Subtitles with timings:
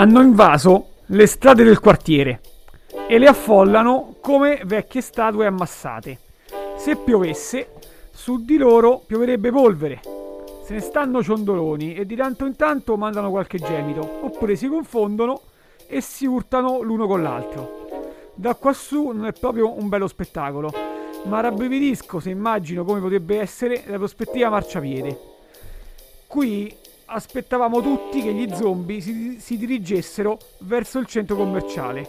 [0.00, 2.40] hanno invaso le strade del quartiere
[3.06, 6.18] e le affollano come vecchie statue ammassate.
[6.78, 7.72] Se piovesse,
[8.10, 10.00] su di loro pioverebbe polvere.
[10.64, 15.42] Se ne stanno ciondoloni e di tanto in tanto mandano qualche gemito, oppure si confondono
[15.86, 18.32] e si urtano l'uno con l'altro.
[18.32, 20.72] Da quassù non è proprio un bello spettacolo,
[21.24, 25.18] ma rabbrividisco se immagino come potrebbe essere la prospettiva marciapiede.
[26.26, 26.74] Qui
[27.10, 32.06] aspettavamo tutti che gli zombie si, si dirigessero verso il centro commerciale,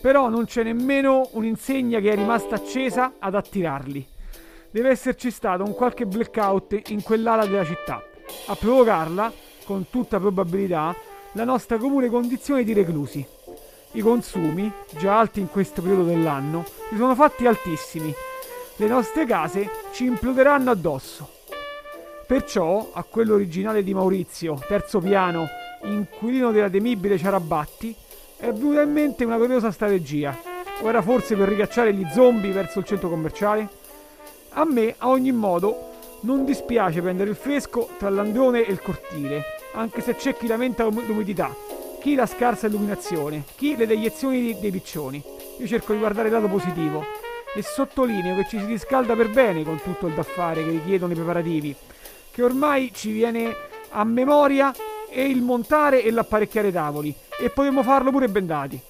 [0.00, 4.06] però non c'è nemmeno un'insegna che è rimasta accesa ad attirarli.
[4.70, 8.02] Deve esserci stato un qualche blackout in quell'ala della città,
[8.46, 9.32] a provocarla,
[9.64, 10.94] con tutta probabilità,
[11.32, 13.24] la nostra comune condizione di reclusi.
[13.92, 18.12] I consumi, già alti in questo periodo dell'anno, si sono fatti altissimi.
[18.76, 21.39] Le nostre case ci imploderanno addosso.
[22.30, 25.48] Perciò, a quello originale di Maurizio, terzo piano,
[25.82, 27.92] inquilino della temibile Ciarabatti,
[28.36, 30.38] è venuta in mente una curiosa strategia.
[30.80, 33.68] O era forse per ricacciare gli zombie verso il centro commerciale?
[34.50, 35.88] A me, a ogni modo,
[36.20, 40.84] non dispiace prendere il fresco tra l'androne e il cortile, anche se c'è chi lamenta
[40.84, 41.52] l'umidità,
[42.00, 45.20] chi la scarsa illuminazione, chi le deiezioni dei piccioni.
[45.58, 47.04] Io cerco di guardare il lato positivo
[47.56, 51.10] e sottolineo che ci si riscalda per bene con tutto il da fare che richiedono
[51.10, 51.76] i preparativi
[52.40, 53.54] che ormai ci viene
[53.90, 54.74] a memoria
[55.10, 58.80] e il montare e l'apparecchiare tavoli e potremmo farlo pure bendati.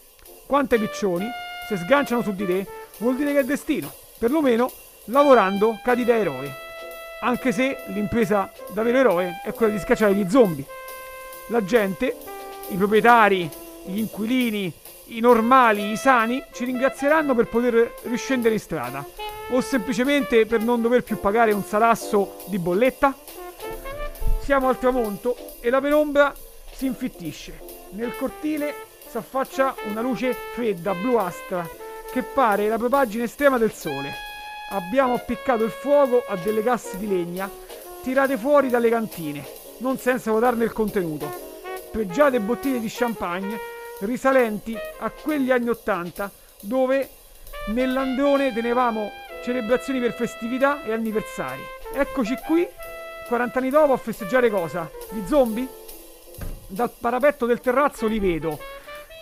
[0.46, 1.28] Quanto ai piccioni,
[1.68, 2.66] se sganciano su di te,
[2.98, 3.92] vuol dire che è destino.
[4.18, 4.70] Perlomeno,
[5.06, 6.54] lavorando, cadi da eroe.
[7.22, 10.64] Anche se l'impresa da vero eroe è quella di scacciare gli zombie.
[11.48, 12.16] La gente,
[12.68, 13.50] i proprietari,
[13.84, 14.72] gli inquilini,
[15.06, 19.04] i normali, i sani, ci ringrazieranno per poter riscendere in strada
[19.50, 23.14] o semplicemente per non dover più pagare un salasso di bolletta?
[24.50, 26.34] Siamo al tramonto e la penombra
[26.72, 27.60] si infittisce.
[27.90, 28.74] Nel cortile
[29.06, 31.64] si affaccia una luce fredda, bluastra,
[32.10, 34.12] che pare la propagine estrema del sole.
[34.70, 37.48] Abbiamo appiccato il fuoco a delle casse di legna
[38.02, 39.46] tirate fuori dalle cantine,
[39.78, 41.30] non senza votarne il contenuto.
[41.92, 43.56] Pregiate bottiglie di champagne
[44.00, 46.28] risalenti a quegli anni Ottanta
[46.58, 47.08] dove
[47.68, 49.12] nell'androne tenevamo
[49.44, 51.62] celebrazioni per festività e anniversari.
[51.94, 52.68] Eccoci qui,
[53.30, 54.90] 40 anni dopo, a festeggiare cosa?
[55.12, 55.68] Gli zombie?
[56.66, 58.58] Dal parapetto del terrazzo li vedo.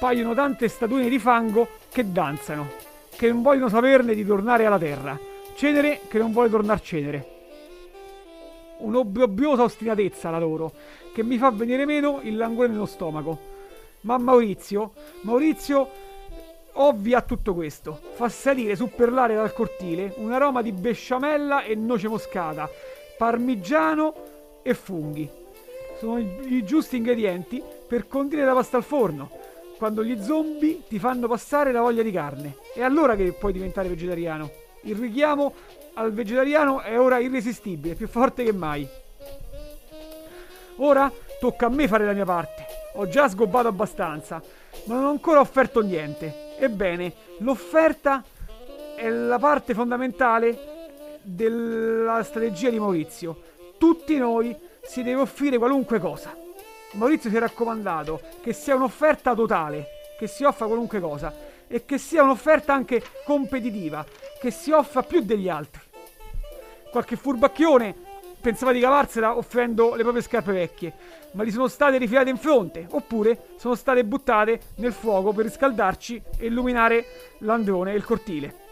[0.01, 2.71] Paiono tante statuine di fango che danzano,
[3.15, 5.19] che non vogliono saperne di tornare alla terra.
[5.55, 7.29] Cenere che non vuole tornare cenere.
[8.79, 10.73] Un'obbrobriosa ostinatezza la loro,
[11.13, 13.39] che mi fa venire meno il languore nello stomaco.
[14.03, 15.91] Ma Maurizio, Maurizio
[16.73, 18.01] ovvia tutto questo.
[18.15, 22.71] Fa salire su per l'aria dal cortile un aroma di besciamella e noce moscata,
[23.19, 24.15] parmigiano
[24.63, 25.29] e funghi.
[25.99, 29.31] Sono i giusti ingredienti per condire la pasta al forno,
[29.77, 32.57] quando gli zombie ti fanno passare la voglia di carne.
[32.73, 34.51] È allora che puoi diventare vegetariano.
[34.83, 35.53] Il richiamo
[35.95, 38.89] al vegetariano è ora irresistibile, più forte che mai.
[40.77, 42.67] Ora tocca a me fare la mia parte.
[42.95, 44.41] Ho già sgobbato abbastanza,
[44.85, 46.55] ma non ho ancora offerto niente.
[46.59, 48.23] Ebbene, l'offerta
[48.95, 50.68] è la parte fondamentale
[51.29, 53.43] della strategia di Maurizio.
[53.77, 56.35] Tutti noi si deve offrire qualunque cosa.
[56.93, 59.87] Maurizio si è raccomandato che sia un'offerta totale,
[60.19, 61.33] che si offra qualunque cosa
[61.67, 64.05] e che sia un'offerta anche competitiva,
[64.41, 65.83] che si offra più degli altri.
[66.91, 67.95] Qualche furbacchione
[68.41, 70.95] pensava di cavarsela offrendo le proprie scarpe vecchie,
[71.33, 76.23] ma gli sono state rifilate in fronte, oppure sono state buttate nel fuoco per riscaldarci
[76.39, 77.05] e illuminare
[77.41, 78.68] l'androne e il cortile.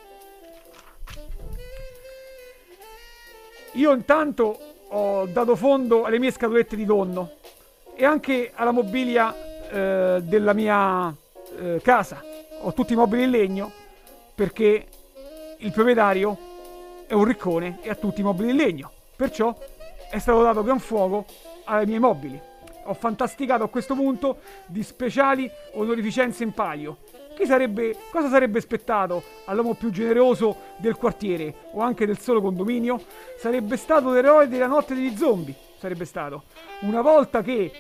[3.77, 4.59] Io intanto
[4.89, 7.33] ho dato fondo alle mie scatolette di tonno
[7.95, 9.35] e anche alla mobilia
[9.69, 11.15] eh, della mia
[11.59, 12.23] eh, casa.
[12.63, 13.71] Ho tutti i mobili in legno
[14.35, 14.87] perché
[15.59, 16.39] il proprietario
[17.07, 18.91] è un riccone e ha tutti i mobili in legno.
[19.15, 19.55] Perciò
[20.11, 21.27] è stato dato gran fuoco
[21.65, 22.41] ai miei mobili.
[22.85, 26.97] Ho fantasticato a questo punto di speciali onorificenze in palio.
[27.45, 33.01] Sarebbe, cosa sarebbe aspettato all'uomo più generoso del quartiere o anche del solo condominio?
[33.39, 35.55] Sarebbe stato l'eroe della notte degli zombie.
[35.79, 36.45] Sarebbe stato.
[36.81, 37.71] Una volta che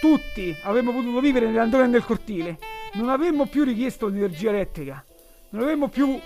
[0.00, 2.58] tutti avremmo potuto vivere nell'androne del cortile,
[2.92, 5.04] non avremmo più richiesto l'energia elettrica,
[5.50, 6.18] non avremmo più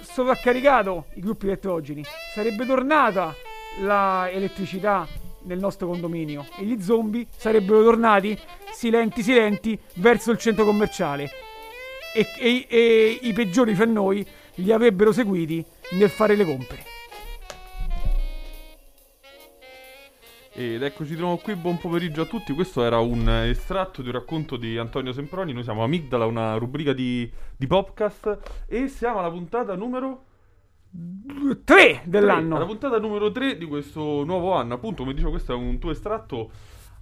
[0.00, 2.02] sovraccaricato i gruppi elettrogeni,
[2.34, 3.32] sarebbe tornata
[3.78, 5.06] l'elettricità
[5.42, 8.36] nel nostro condominio e gli zombie sarebbero tornati
[8.72, 11.30] silenti silenti verso il centro commerciale
[12.16, 14.26] e, e, e i peggiori fra noi
[14.56, 16.82] li avrebbero seguiti nel fare le compere.
[20.58, 22.54] Ed eccoci di nuovo qui, buon pomeriggio a tutti.
[22.54, 25.52] Questo era un estratto di un racconto di Antonio Semproni.
[25.52, 28.64] Noi siamo Amigdala, una rubrica di, di podcast.
[28.66, 30.24] E siamo alla puntata numero
[31.62, 32.48] 3 dell'anno.
[32.54, 34.72] Tre, la puntata numero 3 di questo nuovo anno.
[34.72, 36.50] Appunto, come dicevo, questo è un tuo estratto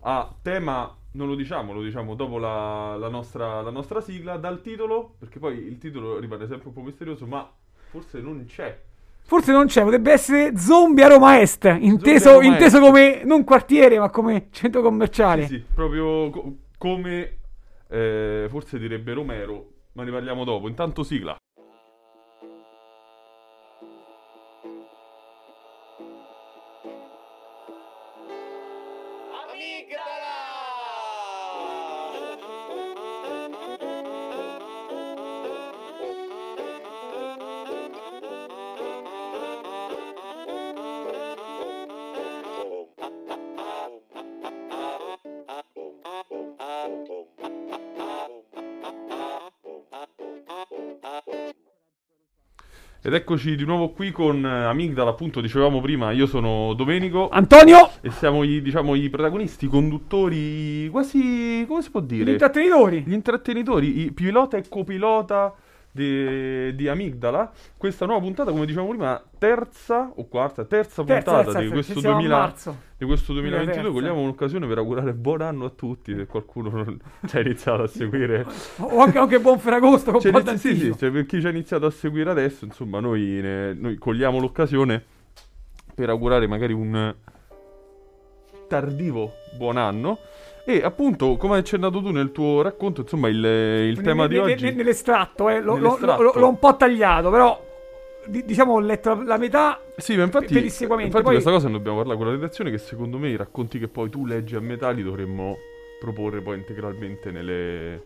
[0.00, 4.60] a tema, non lo diciamo, lo diciamo dopo la, la, nostra, la nostra sigla, dal
[4.60, 7.50] titolo, perché poi il titolo rimane sempre un po' misterioso, ma
[7.90, 8.78] forse non c'è
[9.26, 12.84] Forse non c'è, potrebbe essere Zombie a Roma Est, inteso, Roma inteso Est.
[12.84, 15.46] come non quartiere, ma come centro commerciale.
[15.46, 17.38] Sì, sì proprio co- come
[17.88, 20.68] eh, forse direbbe Romero, ma ne parliamo dopo.
[20.68, 21.34] Intanto sigla.
[53.14, 57.28] Ed eccoci di nuovo qui con eh, Amigdala, appunto dicevamo prima, io sono Domenico.
[57.28, 57.88] Antonio!
[58.00, 62.24] E siamo i, diciamo, i protagonisti, i conduttori, quasi, come si può dire?
[62.24, 63.04] Gli intrattenitori.
[63.06, 65.54] Gli intrattenitori, i pilota e copilota
[65.94, 67.52] di, di, Amigdala.
[67.76, 72.00] Questa nuova puntata, come dicevamo prima, terza o quarta, terza, terza puntata terza, di, questo
[72.00, 72.54] 2000,
[72.96, 73.90] di, questo 2022.
[73.92, 76.12] Cogliamo un'occasione per augurare buon anno a tutti.
[76.12, 78.44] Se qualcuno non ci ha iniziato a seguire,
[78.78, 80.10] o anche, anche buon Ferragosto.
[80.10, 83.40] Con cioè, sì, sì, cioè, per chi ci ha iniziato a seguire adesso, insomma, noi,
[83.40, 85.00] ne, noi cogliamo l'occasione
[85.94, 87.14] per augurare magari un
[88.66, 90.18] tardivo buon anno.
[90.66, 94.72] E appunto, come hai accennato tu nel tuo racconto, insomma, il, il tema di oggi...
[94.72, 96.22] Nell'estratto, eh, lo, nell'estratto.
[96.22, 97.72] Lo, lo, l'ho un po' tagliato, però
[98.26, 101.22] diciamo ho letto la metà sì, ma infatti, infatti poi...
[101.22, 104.08] questa cosa ne dobbiamo parlare con la redazione che secondo me i racconti che poi
[104.08, 105.58] tu leggi a metà li dovremmo
[106.00, 108.02] proporre poi integralmente nelle,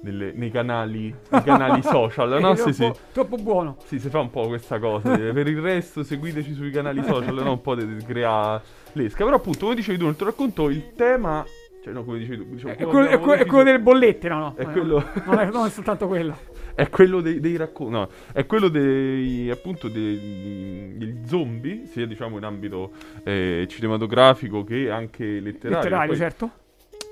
[0.00, 2.54] nelle, nei canali, nei canali social, no?
[2.56, 2.90] Sì, sì.
[3.12, 3.76] troppo buono.
[3.84, 5.16] Sì, si fa un po' questa cosa.
[5.16, 7.52] per il resto seguiteci sui canali social, no?
[7.52, 8.60] Un po' di crea
[8.92, 9.24] l'esca.
[9.24, 11.44] Però appunto, come dicevi tu nel tuo racconto, il tema
[11.82, 12.54] cioè, no, come dicevi tu.
[12.54, 14.54] Diciamo, è, quello, è, que- è, quello, delle bollette, no, no.
[14.56, 15.04] È quello...
[15.26, 16.38] non, è, non è soltanto quello.
[16.76, 17.92] è quello dei, dei racconti.
[17.92, 19.50] No, è quello dei.
[19.50, 22.92] appunto dei, degli zombie, sia diciamo in ambito
[23.24, 25.78] eh, cinematografico che anche letterario.
[25.78, 26.50] Letterario, certo.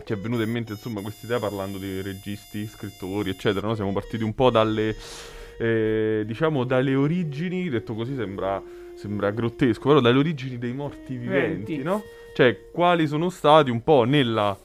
[0.04, 3.66] Ci è venuta in mente, insomma, questa idea parlando di registi, scrittori, eccetera.
[3.66, 3.74] No?
[3.74, 4.94] Siamo partiti un po' dalle.
[5.58, 8.62] Eh, diciamo dalle origini, detto così sembra,
[8.94, 11.82] sembra grottesco, però dalle origini dei morti viventi, Venti.
[11.82, 12.02] no?
[12.40, 14.58] Cioè, quali sono stati un po' nella,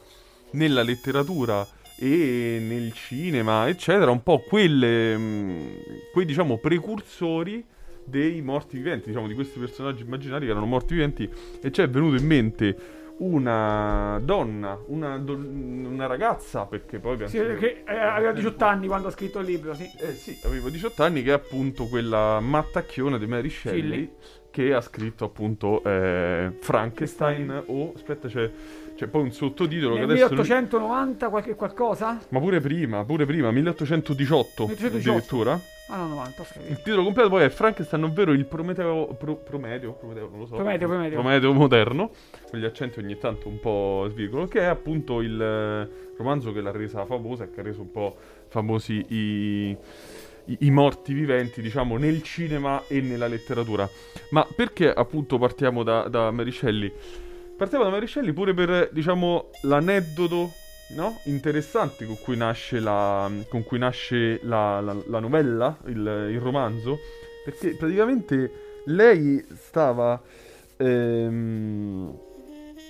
[0.52, 1.68] nella letteratura
[1.98, 5.68] e nel cinema, eccetera, un po' quelle, mh, mm,
[6.14, 7.66] quei diciamo precursori
[8.06, 11.30] dei morti viventi, diciamo di questi personaggi immaginari che erano morti viventi
[11.62, 12.78] e ci è venuto in mente
[13.18, 17.38] una donna, una, do- una ragazza, perché poi penso...
[17.38, 19.90] Sì, che eh, aveva 18 anni quando ha scritto il libro, sì.
[20.00, 24.16] Eh sì, aveva 18 anni che è appunto quella mattacchiona di Mary Shelley, Shelley.
[24.56, 27.92] Che ha scritto appunto eh, Frankenstein o...
[27.94, 28.50] aspetta c'è...
[28.96, 30.30] C'è poi un sottotitolo Nel che adesso...
[30.30, 32.18] 1890 qualche qualcosa?
[32.30, 35.12] Ma pure prima, pure prima, 1818, 1818.
[35.12, 35.60] addirittura.
[35.90, 36.70] Ah no, 90, ok.
[36.70, 39.08] Il titolo completo poi è Frankenstein, ovvero il Prometeo...
[39.20, 40.56] Pro, Prometeo, Prometeo, non lo so.
[40.56, 41.20] Prometeo, Prometeo.
[41.20, 42.12] Prometeo moderno,
[42.50, 46.72] con gli accenti ogni tanto un po' svirgolo, che è appunto il romanzo che l'ha
[46.72, 48.16] resa famosa e che ha reso un po'
[48.48, 49.78] famosi i...
[50.46, 53.90] I, morti viventi, diciamo, nel cinema e nella letteratura.
[54.30, 56.92] Ma perché appunto partiamo da, da Mary Shelley?
[57.58, 60.52] Partiamo da Mary Shelley pure per, diciamo, l'aneddoto
[60.90, 61.20] no?
[61.24, 63.32] interessante con cui nasce la,
[63.66, 67.00] cui nasce la, la, la novella, il, il, romanzo,
[67.44, 70.22] perché praticamente lei stava,
[70.78, 72.20] ehm,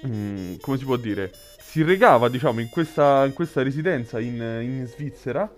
[0.08, 4.86] mm, come si può dire, si regava diciamo in questa, in questa residenza in, in
[4.88, 5.52] Svizzera,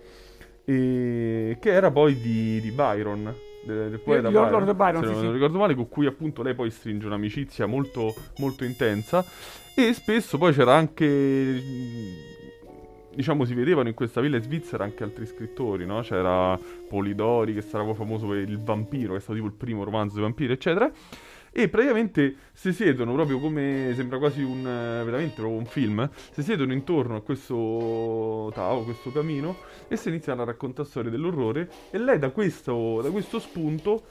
[0.68, 3.34] e, che era poi di, di Byron,
[3.64, 5.32] del, del poeta Byron, Lord Byron se sì, non, sì.
[5.32, 9.24] ricordo male, con cui appunto lei poi stringe un'amicizia molto, molto intensa
[9.74, 11.62] e spesso poi c'era anche
[13.14, 16.02] diciamo si vedevano in questa villa svizzera anche altri scrittori, no?
[16.02, 16.58] C'era
[16.88, 20.24] Polidori che sarà famoso per Il vampiro, che è stato tipo il primo romanzo dei
[20.24, 20.90] vampiri, eccetera.
[21.58, 26.08] E praticamente si siedono proprio come sembra quasi un veramente proprio un film.
[26.30, 29.56] Si siedono intorno a questo tavolo, questo camino
[29.88, 31.68] e si iniziano a raccontare storie dell'orrore.
[31.90, 34.04] E lei da questo, da questo spunto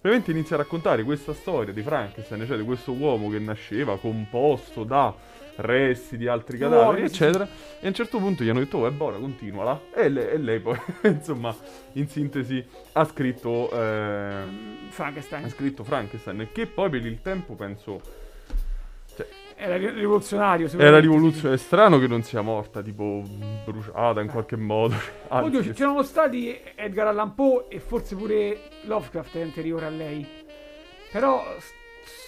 [0.00, 4.84] veramente inizia a raccontare questa storia di Frankenstein, cioè di questo uomo che nasceva composto
[4.84, 5.12] da
[5.56, 7.44] resti di altri cadaveri, eccetera.
[7.44, 9.80] E a un certo punto gli hanno detto, oh, è buona, continuala.
[9.94, 11.54] E lei, e lei poi, insomma,
[11.92, 13.70] in sintesi, ha scritto...
[13.70, 14.42] Eh,
[14.90, 15.44] Frankenstein.
[15.44, 18.00] Ha scritto Frankenstein, che poi per il tempo penso...
[19.14, 20.68] Cioè, Era ri- rivoluzionario.
[20.78, 21.52] Era rivoluzionario.
[21.52, 23.22] È strano che non sia morta, tipo
[23.64, 24.94] bruciata in qualche modo.
[25.28, 29.90] Anzi, Oddio, c- c'erano stati Edgar Allan Poe e forse pure Lovecraft è anteriore a
[29.90, 30.26] lei.
[31.10, 31.70] Però s-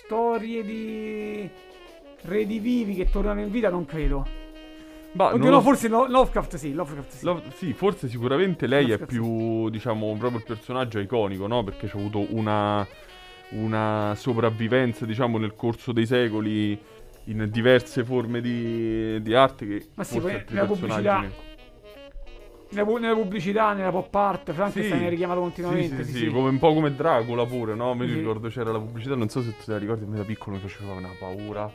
[0.04, 1.49] storie di
[2.26, 4.26] redivivi che tornano in vita non credo.
[5.12, 7.25] ma Oddio, no, lo- forse no- Lovecraft sì, Lovecraft sì.
[7.25, 11.62] Lo- sì, forse sicuramente lei è Lovecraft, più, diciamo, proprio il personaggio iconico, no?
[11.62, 12.87] Perché c'ha avuto una,
[13.50, 16.78] una sopravvivenza, diciamo, nel corso dei secoli
[17.28, 21.33] in diverse forme di, di arte che Ma sì, forse altri nella personaggi
[22.71, 25.07] Nella, nella pubblicità, nella pop art, Frankenstein Sì.
[25.07, 25.97] è richiamato Sì, continuamente.
[26.02, 26.31] sì, sì, sì, sì.
[26.33, 27.95] come- un po' come Dracula pure, no?
[27.95, 28.14] Mi Sì.
[28.16, 30.62] ricordo c'era la pubblicità, non so se te la ricordi, a me da piccolo mi
[30.62, 31.71] faceva una paura,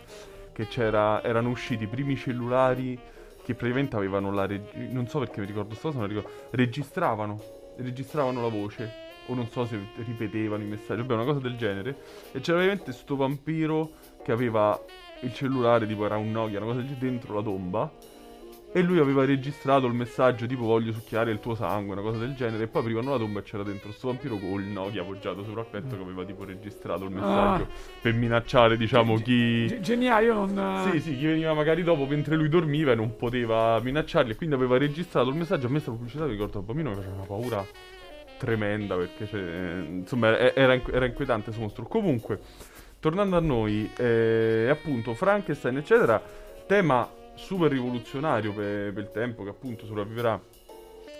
[0.65, 2.99] che erano usciti i primi cellulari
[3.43, 7.41] che praticamente avevano la reg- non so perché mi ricordo sta cosa, non ricordo, registravano,
[7.77, 8.91] registravano la voce,
[9.27, 11.95] o non so se ripetevano i messaggi, vabbè una cosa del genere,
[12.31, 13.89] e c'era veramente sto vampiro
[14.23, 14.79] che aveva
[15.21, 17.91] il cellulare, tipo era un Nokia, una cosa del genere, dentro la tomba,
[18.71, 22.35] e lui aveva registrato il messaggio tipo voglio succhiare il tuo sangue, una cosa del
[22.35, 22.63] genere.
[22.63, 25.61] E poi aprivano la tomba e c'era dentro sto vampiro con il Nokia appoggiato sopra
[25.61, 27.67] il petto che aveva tipo registrato il messaggio
[28.01, 29.65] per minacciare, diciamo, chi...
[29.67, 30.89] Ge- geniale, non...
[30.91, 34.31] Sì, sì, chi veniva magari dopo mentre lui dormiva e non poteva minacciarli.
[34.31, 35.65] E quindi aveva registrato il messaggio.
[35.65, 37.65] A me sta pubblicità, mi ricordo, da bambino mi faceva una paura
[38.37, 41.85] tremenda perché, cioè, insomma, era, era inquietante questo mostro.
[41.87, 42.39] Comunque,
[42.99, 46.21] tornando a noi, eh, appunto, Frankenstein, eccetera,
[46.67, 50.39] tema super rivoluzionario per, per il tempo che appunto sopravviverà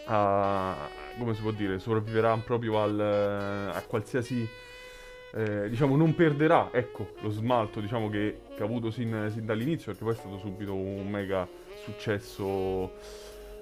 [0.05, 0.75] a...
[1.17, 1.79] come si può dire?
[1.79, 4.47] Sopravviverà proprio al, a qualsiasi...
[5.33, 9.91] eh, diciamo non perderà ecco lo smalto diciamo che, che ha avuto sin, sin dall'inizio
[9.91, 11.47] perché poi è stato subito un mega
[11.83, 12.91] successo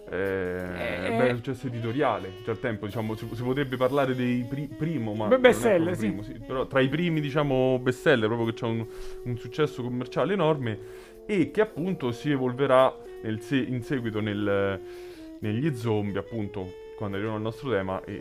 [0.10, 4.70] eh, Eh, beh, successo editoriale già al tempo diciamo si, si potrebbe parlare dei pri-
[4.78, 8.68] primo ma Beh, bestseller, proprio primo, però tra i primi diciamo bestseller proprio che c'ha
[8.68, 8.86] un,
[9.24, 10.80] un successo commerciale enorme
[11.28, 14.80] e che appunto si evolverà nel se- in seguito nel-
[15.40, 18.14] negli zombie appunto quando arriviamo al nostro tema e,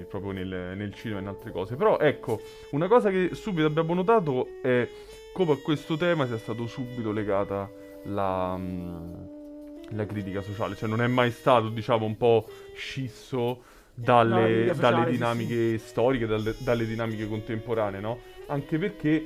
[0.00, 1.76] e proprio nel, nel cinema e in altre cose.
[1.76, 4.88] Però ecco una cosa che subito abbiamo notato è
[5.32, 7.70] come a questo tema sia stato subito legata
[8.04, 9.14] la, mm,
[9.90, 14.74] la critica sociale, cioè non è mai stato, diciamo, un po' scisso No, dalle, critica
[14.74, 18.18] sociale, dalle sì, dinamiche storiche, dalle, dalle dinamiche contemporanee, no?
[18.46, 19.22] Anche perché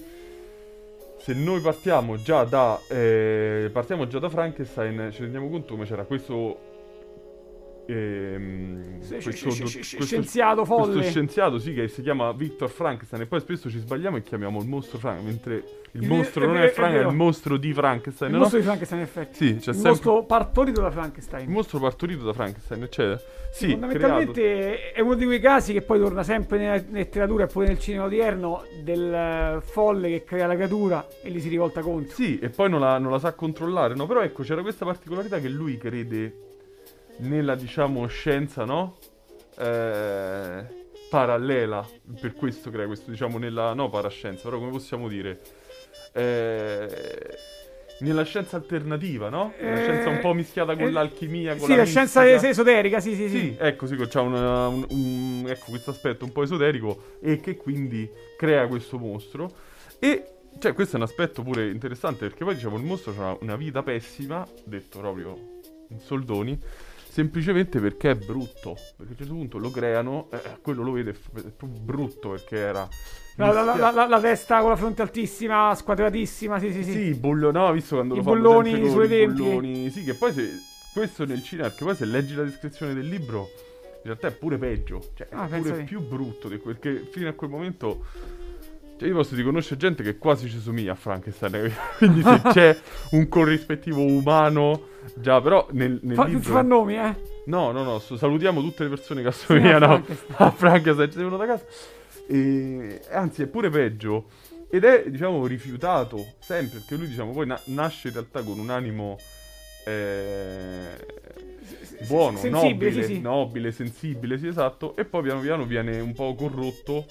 [1.19, 6.05] se noi partiamo già da eh, partiamo già da Frankenstein, ci rendiamo conto come c'era
[6.05, 6.66] questo
[7.87, 10.93] ehm, Sì, questo, do- sci- questo- scienziato folle.
[10.93, 14.61] questo scienziato sì che si chiama Victor Frankenstein e poi spesso ci sbagliamo e chiamiamo
[14.61, 17.09] il mostro Frankenstein mentre il Il- mostro è non è è Frankenstein, è vero.
[17.11, 18.43] il mostro di Frankenstein, Il no?
[18.43, 19.35] mostro di Frankenstein, in effetti.
[19.37, 21.51] Sì, c'è il sempre mostro partorito da il Frankenstein.
[21.51, 23.21] mostro partorito da Frankenstein, eccetera.
[23.53, 27.47] Sì, Fondamentalmente creato- è uno di quei casi che poi torna sempre nella letteratura e
[27.47, 32.15] poi nel cinema odierno del folle che crea la creatura e gli si rivolta contro.
[32.15, 34.07] Sì, e poi non la, non la sa controllare, no?
[34.07, 36.41] Però ecco, c'era questa particolarità che lui crede
[37.19, 38.97] nella, diciamo, scienza, no?
[39.59, 40.65] Eh,
[41.09, 41.87] parallela,
[42.21, 43.75] per questo crea questo, diciamo, nella...
[43.75, 45.41] no parascienza, però come possiamo dire?
[46.13, 46.89] Eh,
[48.01, 49.55] nella scienza alternativa, no?
[49.61, 52.47] Una Eh, scienza un po' mischiata con eh, l'alchimia, con Sì, la la scienza mistica.
[52.49, 53.39] es- esoterica, sì, sì, sì.
[53.39, 57.57] Sì, ecco, sì, c'ha una- un, un- ecco, questo aspetto un po' esoterico e che
[57.57, 59.51] quindi crea questo mostro.
[59.99, 63.57] E cioè, questo è un aspetto pure interessante perché poi diciamo il mostro ha una
[63.57, 65.37] vita pessima, detto proprio
[65.89, 66.59] in soldoni,
[67.17, 68.75] semplicemente perché è brutto.
[68.97, 72.59] Perché a un certo punto lo creano, eh, quello lo vede, è proprio brutto perché
[72.59, 72.87] era...
[73.37, 76.93] La, la- la- la- testa con la fronte altissima, squadratissima, sì, sì, sì.
[76.93, 79.91] Sì, i bullo- no, visto quando I lo sempre con sulle i bulloni.
[79.91, 80.51] Sì, che poi se
[80.93, 83.49] questo nel cinema, perché poi se leggi la descrizione del libro,
[83.97, 85.83] in realtà è pure peggio, cioè è Ah, pure te.
[85.85, 88.05] più brutto di quel che fino a quel momento
[88.99, 92.79] cioè io posso riconoscere gente che quasi ci somiglia a Frankenstein, quindi se c'è
[93.11, 97.15] un corrispettivo umano già, però nel, nel Fa, libro fa nomi, eh.
[97.47, 100.35] No, no, no, salutiamo tutte le persone che assomigliano Frankenstein.
[100.39, 101.65] a Frankenstein, ci devono da casa.
[102.27, 104.27] E, anzi, è pure peggio.
[104.69, 108.71] Ed è, diciamo, rifiutato sempre, perché lui, diciamo, poi na- nasce in realtà con un
[108.71, 109.17] animo
[109.87, 110.97] eh,
[112.09, 113.21] buono, Sensibile, nobile, sì, sì.
[113.21, 114.97] nobile, sensibile, sì, esatto.
[114.97, 117.07] E poi piano piano viene un po' corrotto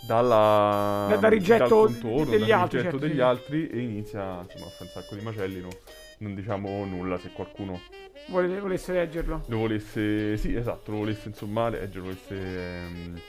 [0.00, 3.20] dalla, Da- dal rigetto dal contorno, degli dal altri, rigetto certo, degli sì.
[3.20, 5.68] altri e inizia, insomma, a fare un sacco di macelli, no?
[6.18, 7.80] Non diciamo nulla se qualcuno
[8.28, 9.42] Vole- volesse leggerlo.
[9.46, 13.20] lo volesse, sì, esatto, lo volesse insomma leggere, volesse ehm,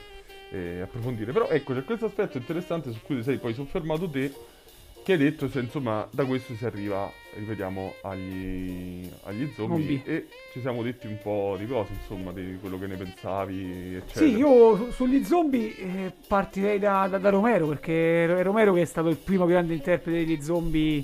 [0.51, 1.31] eh, approfondire.
[1.31, 4.33] Però ecco, c'è questo aspetto interessante su cui ti sei poi soffermato te,
[5.03, 10.01] che hai detto se insomma da questo si arriva, ripetiamo, agli, agli zombie, Zombie.
[10.05, 14.25] e ci siamo detti un po' di cose, insomma, di quello che ne pensavi, eccetera.
[14.25, 18.81] Sì, io su- sugli zombie eh, partirei da, da- da Romero, perché è Romero che
[18.81, 21.03] è stato il primo grande interprete degli zombie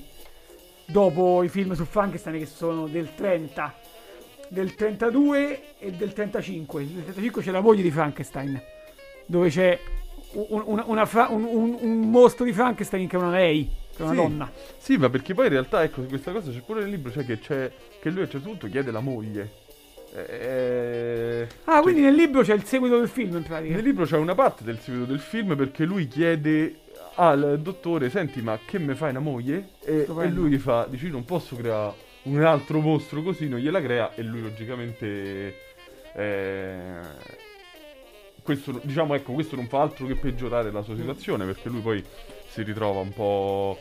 [0.85, 3.73] dopo i film su Frankenstein che sono del 30,
[4.49, 6.81] del 32 e del 35.
[6.83, 8.61] Nel 35 c'è la moglie di Frankenstein,
[9.25, 9.77] dove c'è
[10.33, 14.03] un, una, una fra- un, un, un mostro di Frankenstein che è una lei, che
[14.03, 14.17] è una Sì.
[14.17, 14.51] donna.
[14.77, 17.39] Sì, ma perché poi in realtà, ecco, questa cosa c'è pure nel libro, cioè che,
[17.39, 19.65] c'è, che lui a un certo punto chiede la moglie.
[20.15, 23.75] Eh, Ah, quindi nel libro c'è il seguito del film in pratica.
[23.75, 26.79] Nel libro c'è una parte del seguito del film perché lui chiede
[27.15, 29.69] al dottore, senti ma che me fai una moglie?
[29.83, 33.81] E, e lui gli fa, dici non posso creare un altro mostro così, non gliela
[33.81, 35.55] crea e lui logicamente...
[36.13, 37.35] eh,
[38.43, 42.03] questo, diciamo ecco, questo non fa altro che peggiorare la sua situazione perché lui poi
[42.47, 43.77] si ritrova un po'...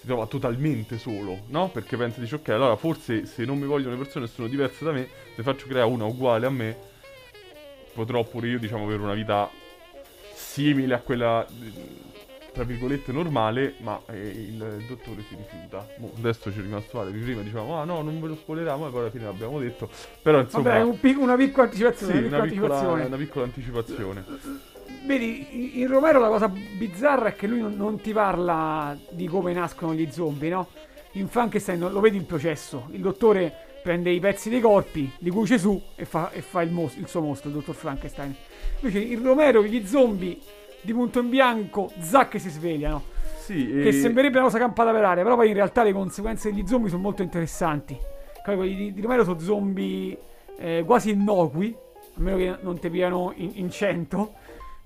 [0.00, 1.68] si trova totalmente solo, no?
[1.68, 4.82] Perché pensa, dice ok, allora forse se non mi vogliono le persone e sono diverse
[4.82, 6.74] da me, ne faccio creare una uguale a me,
[7.92, 9.50] potrò pure io, diciamo, avere una vita
[10.32, 11.44] simile a quella,
[12.54, 15.86] tra virgolette, normale, ma eh, il dottore si rifiuta.
[15.98, 18.90] Mo, adesso ci è rimasto male, prima dicevamo, ah no, non ve lo spoileriamo, e
[18.90, 19.90] poi alla fine l'abbiamo detto,
[20.22, 20.70] però insomma...
[20.70, 22.12] Vabbè, un pic- una piccola anticipazione.
[22.12, 23.04] sì, una piccola, anticipazione.
[23.04, 24.24] una piccola anticipazione.
[25.04, 29.52] Vedi, in- Romero la cosa bizzarra è che lui non, non ti parla di come
[29.52, 30.68] nascono gli zombie, no?
[31.12, 32.86] In Frankenstein lo vedi il processo.
[32.92, 36.70] Il dottore prende i pezzi dei corpi, li cuce su e fa, e fa il,
[36.70, 38.34] mos- il suo mostro, il dottor Frankenstein.
[38.80, 40.38] Invece in Romero gli zombie
[40.82, 43.02] di punto in bianco, zac che si svegliano.
[43.38, 46.52] Sì, Che e- sembrerebbe una cosa campata per aria, però poi in realtà le conseguenze
[46.52, 47.96] degli zombie sono molto interessanti.
[48.44, 50.16] Poi quelli di, di Romero sono zombie
[50.58, 51.74] eh, quasi innocui,
[52.14, 54.32] a meno che non ti piano in, in 100,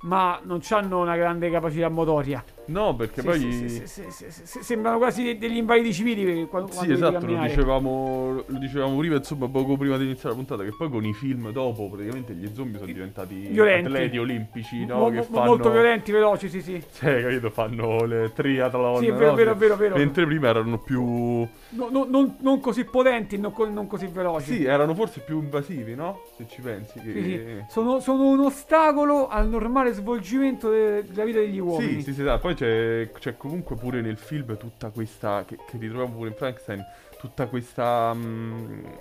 [0.05, 2.43] ma non hanno una grande capacità motoria.
[2.67, 3.39] No, perché Sì, poi...
[3.39, 6.69] sì, sì, sì, sì, sì, sì, sì, sembrano quasi de- degli invalidi civili perché quando,
[6.71, 10.63] Sì, quando esatto, lo dicevamo, lo dicevamo prima, insomma, poco prima di iniziare la puntata,
[10.65, 13.87] che poi con i film dopo praticamente gli zombie sono diventati Violenti.
[13.87, 14.99] atleti olimpici, no?
[15.01, 15.49] Mo- che mo- fanno...
[15.49, 16.83] Molto violenti, veloci, sì, sì.
[16.95, 19.35] Cioè, capito, fanno le triathlon, Sì, vero, no?
[19.35, 19.97] vero, vero, vero.
[19.97, 21.47] Mentre prima erano più...
[21.77, 24.55] No- no- non, non così potenti, non, non così veloci.
[24.55, 26.21] Sì, erano forse più invasivi, no?
[26.37, 26.99] Se ci pensi.
[27.01, 27.13] Che...
[27.13, 27.65] Sì, sì.
[27.69, 31.97] Sono, sono un ostacolo al normale svolgimento de- della vita degli uomini.
[31.97, 32.41] Sì, sì, sì, esatto.
[32.41, 36.85] Poi c'è, c'è comunque pure nel film tutta questa, che, che ritroviamo pure in Frankenstein,
[37.19, 38.99] tutta questa mh,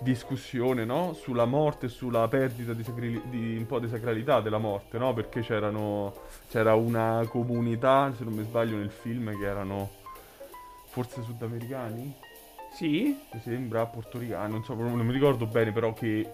[0.00, 1.12] discussione, no?
[1.14, 5.12] Sulla morte, sulla perdita di, sacri- di un po' di sacralità della morte, no?
[5.14, 6.12] Perché c'erano,
[6.48, 9.90] c'era una comunità, se non mi sbaglio nel film, che erano
[10.86, 12.14] forse sudamericani,
[12.74, 13.18] Sì?
[13.32, 16.28] mi sembra, portoricani, non so, non mi ricordo bene, però che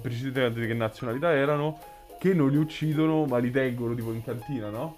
[0.00, 1.78] precisamente di che nazionalità erano,
[2.18, 4.96] che non li uccidono ma li tengono tipo in cantina, no?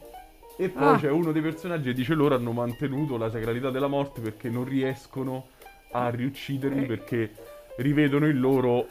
[0.59, 0.99] E poi Ah.
[0.99, 4.65] c'è uno dei personaggi che dice loro hanno mantenuto la sacralità della morte perché non
[4.65, 5.49] riescono
[5.93, 6.87] a riucciderli Eh.
[6.87, 7.31] perché
[7.79, 8.87] rivedono in loro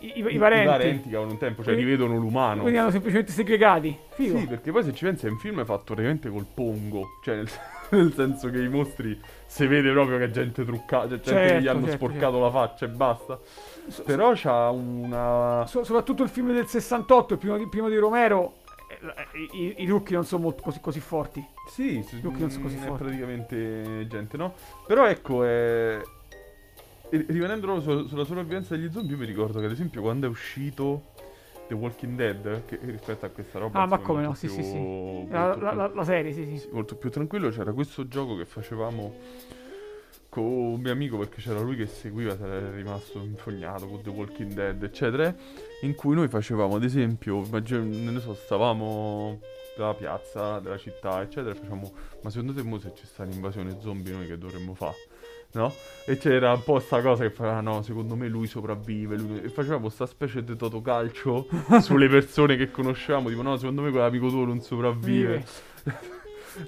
[0.00, 1.02] I, i- i parenti.
[1.02, 2.60] che avevano un tempo, cioè Quindi- rivedono l'umano.
[2.62, 3.96] Quindi hanno semplicemente segregati.
[4.10, 4.38] Figo.
[4.38, 7.48] Sì, perché poi se ci pensi è un film fatto praticamente col pongo, cioè nel,
[7.90, 11.46] nel senso che i mostri si vede proprio che è gente truccata, cioè gente che
[11.60, 13.38] gli Certo, hanno certo, sporcato la faccia e basta.
[14.04, 15.64] Però c'ha una...
[15.66, 18.56] So- soprattutto il film del 68, il primo di, primo di Romero,
[19.34, 21.44] i, i, i trucchi non sono molto così, così forti.
[21.68, 23.02] Sì, sì, Luke non sono così è forti.
[23.04, 24.54] praticamente gente, no?
[24.86, 26.02] Però ecco, eh,
[27.10, 30.28] ri- rimanendo su- sulla sopravvivenza degli zombie, io mi ricordo che ad esempio quando è
[30.28, 31.12] uscito
[31.68, 33.80] The Walking Dead, che rispetto a questa roba...
[33.82, 34.76] Ah, ma come no, sì, sì, più- sì.
[34.78, 36.58] molto La, la- la- la serie, sì, sì.
[36.58, 39.14] sì, molto più tranquillo, c'era questo gioco che facevamo
[40.34, 44.10] con un mio amico perché c'era lui che seguiva, se era rimasto infognato con The
[44.10, 45.32] Walking Dead, eccetera,
[45.82, 49.38] in cui noi facevamo, ad esempio, ne so, stavamo
[49.76, 51.92] dalla piazza della città, eccetera, e facciamo,
[52.22, 54.96] ma secondo te mo se ci sta un'invasione zombie noi che dovremmo fare?
[55.52, 55.72] No?
[56.04, 59.40] E c'era un po' sta cosa che faceva, no, secondo me lui sopravvive, lui...
[59.40, 61.46] e facevamo sta specie di totocalcio
[61.80, 65.44] sulle persone che conoscevamo, tipo no, secondo me quell'amico tuo non sopravvive.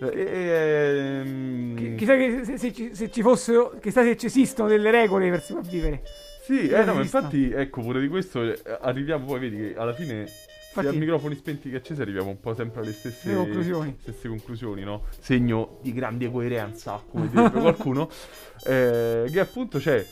[0.01, 4.27] E, e, ehm, Chi- Chissà che se, se ci, se ci fossero, chissà se ci
[4.27, 6.03] esistono delle regole per sopravvivere.
[6.43, 9.93] Sì, eh, no, ma infatti, ecco, pure di questo eh, arriviamo poi, vedi che alla
[9.95, 10.45] fine, sia
[10.83, 13.97] Infatti- a microfoni spenti che accesi, arriviamo un po' sempre alle stesse Le conclusioni.
[14.01, 15.05] stesse conclusioni, no?
[15.19, 18.09] Segno di grande coerenza, come direbbe qualcuno,
[18.67, 20.05] eh, che appunto c'è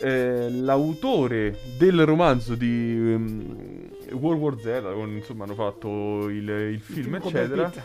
[0.00, 6.80] eh, l'autore del romanzo di ehm, World War Z, con- insomma hanno fatto il, il
[6.80, 7.82] film, Brad eccetera, Pitt.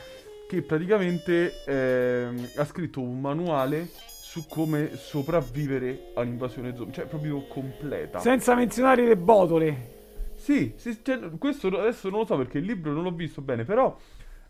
[0.53, 3.89] Che praticamente ehm, ha scritto un manuale
[4.21, 8.19] su come sopravvivere all'invasione zombie, cioè proprio completa.
[8.19, 9.91] Senza menzionare le botole.
[10.35, 13.63] Sì, sì, cioè, questo adesso non lo so perché il libro non l'ho visto bene,
[13.63, 13.97] però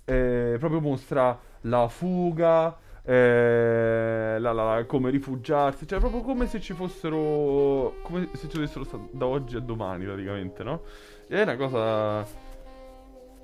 [0.03, 6.59] eh, proprio mostra la fuga, eh, la- la- la- come rifugiarsi, cioè proprio come se
[6.59, 10.81] ci fossero, come se ci fossero da oggi a domani praticamente, no?
[11.27, 12.25] È una cosa,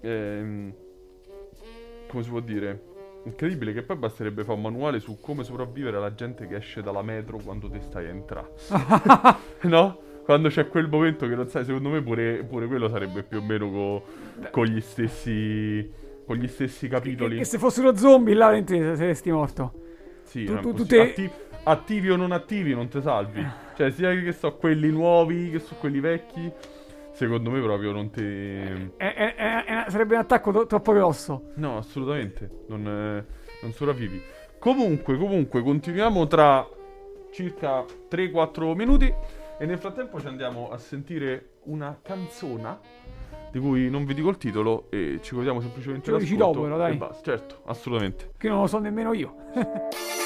[0.02, 0.74] ehm,
[2.10, 2.82] come si può dire,
[3.24, 7.04] incredibile che poi basterebbe fare un manuale su come sopravvivere alla gente che esce dalla
[7.04, 8.54] metro quando te stai a entrare.
[9.64, 10.00] no?
[10.26, 13.42] Quando c'è quel momento che non sai, secondo me pure, pure quello sarebbe più o
[13.42, 14.04] meno co-
[14.52, 17.32] con gli stessi con gli stessi capitoli.
[17.32, 19.74] Che, che se fossi uno zombie là dentro saresti morto.
[20.22, 21.30] Sì, Tu- tu- tu te- Atti-
[21.64, 23.44] attivi o non attivi non ti salvi.
[23.80, 26.52] Cioè, sia che so quelli nuovi che so quelli vecchi,
[27.20, 28.24] secondo me proprio non ti...
[28.24, 31.50] È- è- è- sarebbe un attacco to- troppo grosso.
[31.56, 34.22] No, assolutamente, non, non sopravvivi.
[34.58, 36.66] Comunque, comunque, continuiamo tra
[37.32, 39.14] circa 3-4 minuti
[39.58, 42.80] e nel frattempo ci andiamo a sentire una canzona
[43.52, 46.60] di cui non vi dico il titolo e ci godiamo semplicemente Ce lo dici l'ascolto
[46.60, 46.94] dopo, però, dai.
[46.94, 47.24] e basta.
[47.32, 48.32] Certo, assolutamente.
[48.38, 49.36] Che non lo so nemmeno io.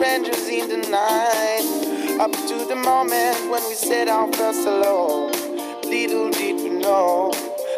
[0.00, 2.18] strangers in the night.
[2.18, 5.26] Up to the moment when we said our first hello.
[5.84, 7.30] Little did we know.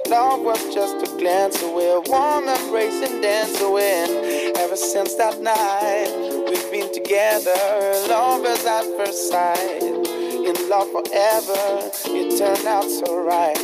[0.09, 4.53] Love was just a glance away, a warm embrace and dance away.
[4.57, 7.59] Ever since that night, we've been together,
[8.09, 9.83] lovers at first sight.
[9.83, 13.59] In love forever, it turned out so right.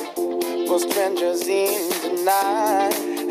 [0.66, 3.28] For strangers in the night,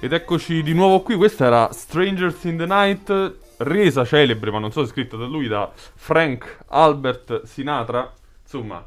[0.00, 4.70] Ed eccoci di nuovo qui, questa era Strangers in the Night, resa celebre, ma non
[4.70, 8.86] so se scritta da lui, da Frank Albert Sinatra, insomma,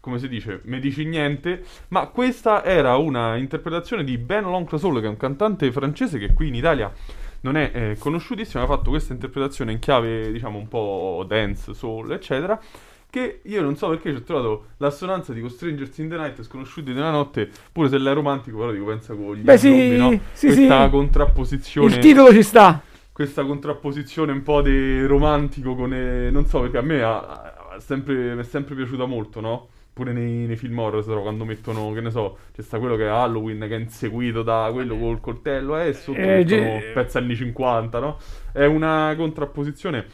[0.00, 5.00] come si dice, me dici niente, ma questa era una interpretazione di Ben L'Oncle Soul,
[5.00, 6.92] che è un cantante francese che qui in Italia
[7.40, 12.12] non è eh, conosciutissimo, ha fatto questa interpretazione in chiave, diciamo, un po' dance, soul,
[12.12, 12.60] eccetera,
[13.10, 16.92] che io non so perché ci ho trovato l'assonanza di Strangers in the Night, sconosciuti
[16.92, 19.96] nella notte, pure se lei è romantico, però dico, pensa con gli Beh, sì, zombie,
[19.96, 20.20] no?
[20.32, 20.90] sì, Questa sì.
[20.90, 22.80] contrapposizione Il titolo ci sta.
[23.12, 25.92] questa contrapposizione un po' di romantico con...
[25.92, 27.18] eh, non so, perché a me ha,
[27.72, 29.68] ha sempre, mi è sempre piaciuta molto, no?
[29.92, 33.04] pure nei, nei film horror, però, quando mettono, che ne so, c'è sta quello che
[33.04, 37.18] è Halloween che è inseguito da quello col coltello e sotto Eh, mettono ge- pezzi
[37.18, 38.16] anni 50, no?
[38.52, 40.06] È una contrapposizione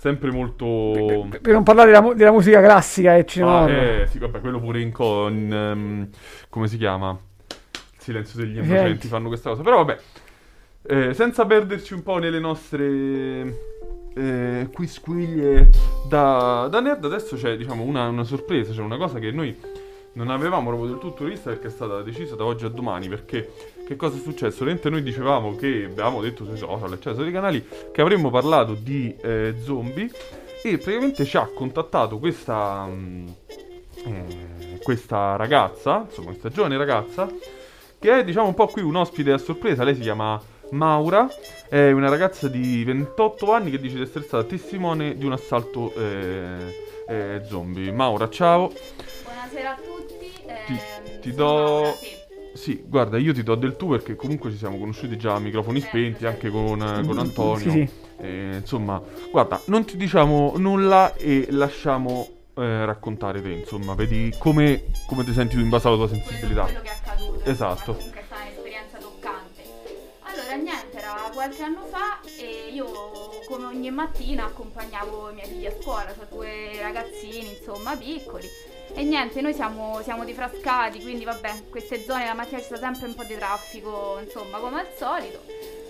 [0.00, 1.26] sempre molto...
[1.28, 4.58] Per, per non parlare della, della musica classica e cinema Ah, eh, sì, vabbè, quello
[4.58, 6.08] pure in, co- in, ehm,
[6.48, 7.10] come si chiama?
[7.50, 9.60] Il silenzio degli innocenti fanno questa cosa.
[9.60, 9.98] Però vabbè,
[10.86, 13.58] eh, senza perderci un po' nelle nostre
[14.14, 15.68] eh, quisquiglie
[16.08, 19.54] da, da nerd, adesso c'è diciamo una, una sorpresa, c'è una cosa che noi
[20.14, 23.52] non avevamo proprio del tutto vista perché è stata decisa da oggi a domani, perché
[23.90, 24.62] che cosa è successo?
[24.62, 29.12] Ovviamente noi dicevamo che, avevamo detto sui social, eccetera, sui canali, che avremmo parlato di
[29.20, 30.08] eh, zombie
[30.62, 33.26] e praticamente ci ha contattato questa, mm,
[34.06, 37.28] eh, questa ragazza, insomma questa giovane ragazza,
[37.98, 41.28] che è diciamo un po' qui un ospite a sorpresa, lei si chiama Maura,
[41.68, 45.92] è una ragazza di 28 anni che dice di essere stata testimone di un assalto
[45.94, 46.76] eh,
[47.08, 47.90] eh, zombie.
[47.90, 48.70] Maura, ciao.
[49.24, 50.30] Buonasera a tutti.
[50.30, 52.19] Ti- ehm, ti do- Maura, sì.
[52.60, 55.80] Sì, guarda, io ti do del tu perché comunque ci siamo conosciuti già a microfoni
[55.80, 57.70] spenti, anche con, con Antonio.
[57.70, 57.88] Sì, sì.
[58.18, 64.84] Eh, insomma, guarda, non ti diciamo nulla e lasciamo eh, raccontare te, insomma, vedi come,
[65.06, 66.64] come ti senti tu in base alla tua Quello, sensibilità.
[66.64, 67.44] quello che è accaduto.
[67.48, 67.90] Esatto.
[67.92, 69.62] insomma, Comunque è stata un'esperienza toccante.
[70.20, 72.84] Allora, niente, era qualche anno fa e io,
[73.60, 78.48] come ogni mattina, accompagnavo i miei figli a scuola, ho due ragazzini, insomma, piccoli.
[78.94, 83.14] E niente, noi siamo, siamo difrascati, quindi vabbè, queste zone la mattina sta sempre un
[83.14, 85.42] po' di traffico, insomma, come al solito.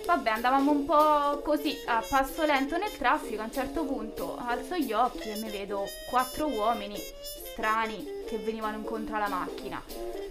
[0.04, 4.76] Vabbè, andavamo un po' così, a passo lento nel traffico, a un certo punto alzo
[4.76, 6.98] gli occhi e mi vedo quattro uomini
[7.52, 9.80] strani che venivano incontro alla macchina.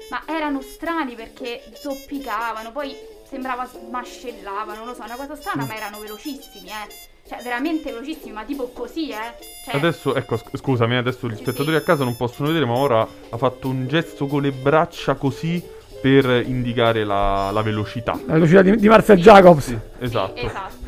[0.10, 2.94] Ma erano strani perché zoppicavano, poi
[3.30, 7.09] sembrava smascellavano, non lo so, una cosa strana, ma erano velocissimi, eh.
[7.30, 9.36] Cioè, veramente velocissimi, ma tipo così, eh.
[9.64, 11.76] Cioè, Adesso, ecco, sc- scusami, adesso gli Sì, spettatori sì.
[11.76, 15.64] a casa non possono vedere, ma ora ha fatto un gesto con le braccia così
[16.02, 18.20] per indicare la, la velocità.
[18.26, 19.66] La velocità di, di Marzia Jacobs.
[19.66, 20.40] Sì, Sì, esatto.
[20.40, 20.79] esatto.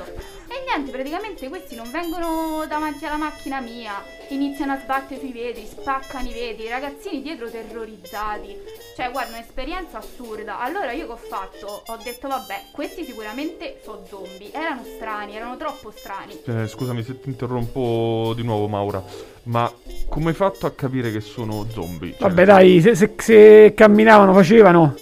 [0.73, 3.91] Niente, praticamente questi non vengono davanti alla macchina mia,
[4.29, 8.55] iniziano a sbattere sui vetri, spaccano i vetri, i ragazzini dietro terrorizzati.
[8.95, 10.61] Cioè, guarda, un'esperienza assurda.
[10.61, 11.83] Allora io che ho fatto?
[11.87, 14.49] Ho detto, vabbè, questi sicuramente sono zombie.
[14.53, 16.39] Erano strani, erano troppo strani.
[16.45, 19.03] Eh, scusami se ti interrompo di nuovo, Maura,
[19.43, 19.69] ma
[20.07, 22.11] come hai fatto a capire che sono zombie?
[22.11, 24.95] Cioè, Vabbè, dai, se, se- se camminavano, facevano.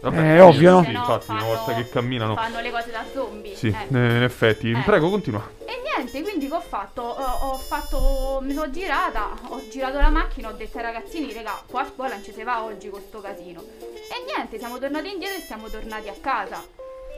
[0.00, 0.82] Vabbè, è sì, ovvio, no?
[0.82, 2.34] Sì, infatti, una fanno- volta che camminano.
[2.34, 3.54] Fanno le cose da zombie.
[3.56, 3.96] Sì, eh.
[3.96, 4.70] eh, in effetti.
[4.70, 4.82] Eh.
[4.84, 5.48] Prego, continua.
[5.64, 7.02] E niente, quindi che ho fatto?
[7.02, 8.40] Ho, ho fatto.
[8.42, 12.14] Mi sono girata, ho girato la macchina, ho detto ai ragazzini, raga, qua a scuola
[12.14, 13.62] non ci si va oggi con sto casino.
[13.82, 16.62] E niente, siamo tornati indietro e siamo tornati a casa.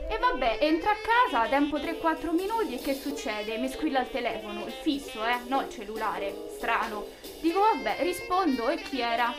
[0.09, 3.57] E vabbè, entra a casa, tempo 3-4 minuti e che succede?
[3.57, 7.05] Mi squilla il telefono, il fisso, eh, no il cellulare, strano.
[7.39, 9.33] Dico vabbè, rispondo e chi era?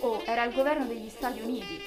[0.00, 1.80] Oh, era il governo degli Stati Uniti.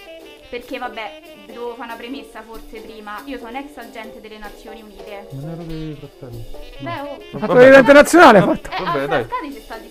[0.49, 3.21] Perché vabbè, devo fare una premessa forse prima.
[3.25, 5.27] Io sono ex agente delle Nazioni Unite.
[5.31, 6.43] Non ero dei fratelli.
[6.79, 7.17] Beh, oh.
[7.33, 8.69] Ha fatto la internazionale, ha fatto.
[8.71, 9.27] Eh, Vabbè, dai.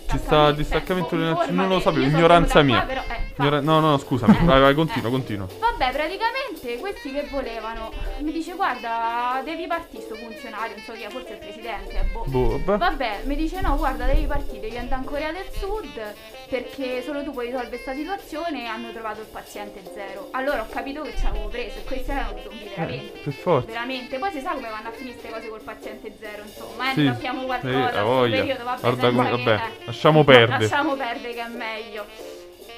[0.08, 1.56] Ci sta il distaccamento, delle nazioni.
[1.56, 2.84] Non lo sapevo, ignoranza mia.
[2.84, 3.42] qua, però, eh, infatti.
[3.42, 4.36] Ignora- No, no, scusami.
[4.38, 4.44] Eh.
[4.44, 5.12] Vai, vai, continua, Eh.
[5.12, 5.46] continua.
[5.58, 11.02] Vabbè, praticamente questi che volevano mi dice guarda, devi partire sto funzionario, non so chi
[11.02, 12.24] è, forse il presidente, eh, boh.
[12.26, 12.78] Boh, vabbè.
[12.78, 16.14] Vabbè, mi dice no, guarda, devi partire, devi andare in Corea del Sud
[16.48, 20.28] perché solo tu puoi risolvere questa situazione e hanno trovato il paziente zero.
[20.32, 23.18] Allora ho capito che ci avevo preso e questi erano zombie veramente.
[23.22, 23.66] Per forza.
[23.66, 26.94] Veramente, poi si sa come vanno a finire queste cose col paziente zero, insomma, eh,
[26.94, 28.36] Sì, ne sappiamo qualcosa questo voglia.
[28.38, 29.84] periodo, vabbè, Guarda come- che- vabbè, eh.
[29.84, 30.60] lasciamo perdere.
[30.62, 32.04] Lasciamo perdere che è meglio.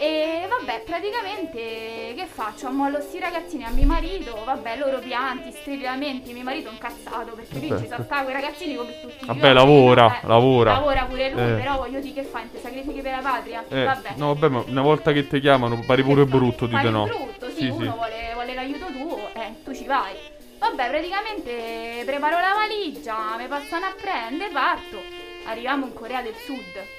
[0.03, 2.69] E vabbè, praticamente che faccio?
[2.69, 7.59] Ammollo sti ragazzini a mio marito, vabbè, loro pianti, strillamenti, mio marito è incazzato perché
[7.69, 10.21] Vabbè, ci sa sta quei ragazzini come tutti i Vabbè, giorni, lavora?
[10.23, 10.73] Eh, lavora.
[10.73, 11.53] Lavora pure lui, Eh.
[11.53, 13.63] però voglio dire che fa, ti sacrifichi per la patria?
[13.69, 14.13] Eh, vabbè.
[14.17, 16.39] no, vabbè, ma una volta che ti chiamano, pare pure Esatto.
[16.39, 17.05] brutto di Pare te no.
[17.05, 17.89] brutto, sì, Sì, uno sì.
[17.91, 20.15] Vuole, vuole l'aiuto tuo, eh, tu ci vai.
[20.61, 24.99] Vabbè, praticamente preparo la valigia, mi passano a prendere, parto.
[25.45, 26.99] Arriviamo in Corea del Sud.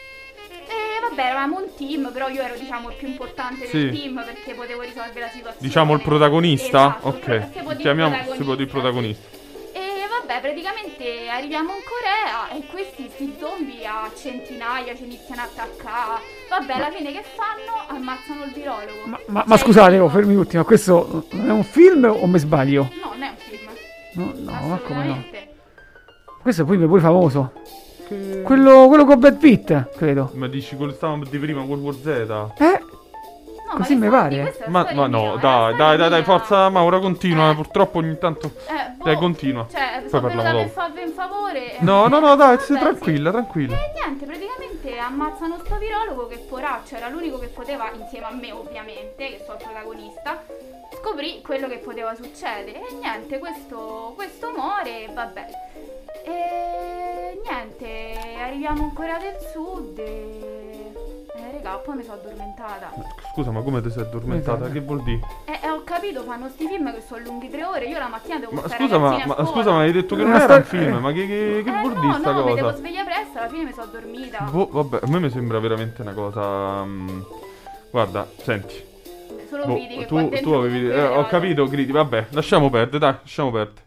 [0.72, 3.78] E vabbè, eravamo un team, però io ero diciamo il più importante Sì.
[3.90, 5.58] del team perché potevo risolvere la situazione.
[5.68, 6.66] Diciamo il protagonista?
[7.00, 7.44] Esatto, il pro- ok.
[7.54, 8.74] si può dire Chiamiamo, protagonista, si può dire sì.
[8.76, 9.28] protagonista.
[9.74, 9.80] E
[10.10, 16.22] vabbè, praticamente arriviamo in Corea e questi sti zombie a centinaia ci iniziano a attaccare.
[16.50, 17.88] Vabbè, alla fine che fanno?
[17.88, 19.02] Ammazzano il virologo.
[19.06, 22.26] Ma, ma- ma Cioè, scusate, oh, fermi tutti, ma questo non è un film o
[22.28, 22.90] mi sbaglio?
[23.02, 23.70] No, non è un film.
[24.14, 25.12] No, no, ma come no?
[25.12, 25.50] Assolutamente.
[26.42, 27.52] Questo poi è pure famoso.
[28.12, 30.32] Che- Quello, quello con Brad Pitt, credo.
[30.34, 32.08] Ma dici quello stavamo di prima World War Z?
[32.62, 32.84] Eh?
[33.72, 34.54] No, Così mi pare.
[34.68, 37.52] Ma, ma no, dai, dai, dai, dai, forza Maura, continua.
[37.52, 37.56] Eh.
[37.56, 38.52] Purtroppo ogni tanto.
[38.68, 39.66] Eh, boh, Dai, continua.
[39.72, 40.68] Cioè, Poi parliamo dopo.
[40.68, 41.76] farvi un favore.
[41.80, 43.76] No, no, no, dai, Vabbè, tranquilla, tranquilla.
[43.78, 48.52] E niente, praticamente ammazzano sto virologo che poraccio era l'unico che poteva, insieme a me
[48.52, 50.44] ovviamente, che sono il protagonista,
[51.00, 52.90] scoprì quello che poteva succedere.
[52.90, 55.46] E niente, questo, questo muore e vabbè.
[56.26, 57.11] E
[57.44, 60.92] niente, arriviamo in Corea del Sud e...
[61.34, 62.92] Eh, raga, poi mi sono addormentata.
[63.34, 64.58] Scusa, ma come ti sei addormentata?
[64.66, 64.72] Esatto.
[64.74, 65.20] Che vuol dire?
[65.46, 68.38] E, e ho capito, fanno sti film che sono lunghi tre ore, io la mattina
[68.38, 70.98] devo Ma portare scusa, ma, ma scusa, ma hai detto che non era un film,
[70.98, 72.78] ma che, che, che eh, vuol no, dire sta no, mi devo cosa?
[72.78, 74.40] svegliare presto, alla fine mi sono dormita.
[74.52, 76.84] Boh, vabbè, a me mi sembra veramente una cosa.
[76.84, 77.22] mm,
[77.92, 78.90] Guarda, senti.
[79.50, 80.90] Solo boh, vedi che tu, tu avevi.
[80.90, 83.86] eh, ho capito, gridi, vabbè, lasciamo perdere, dai, lasciamo perdere.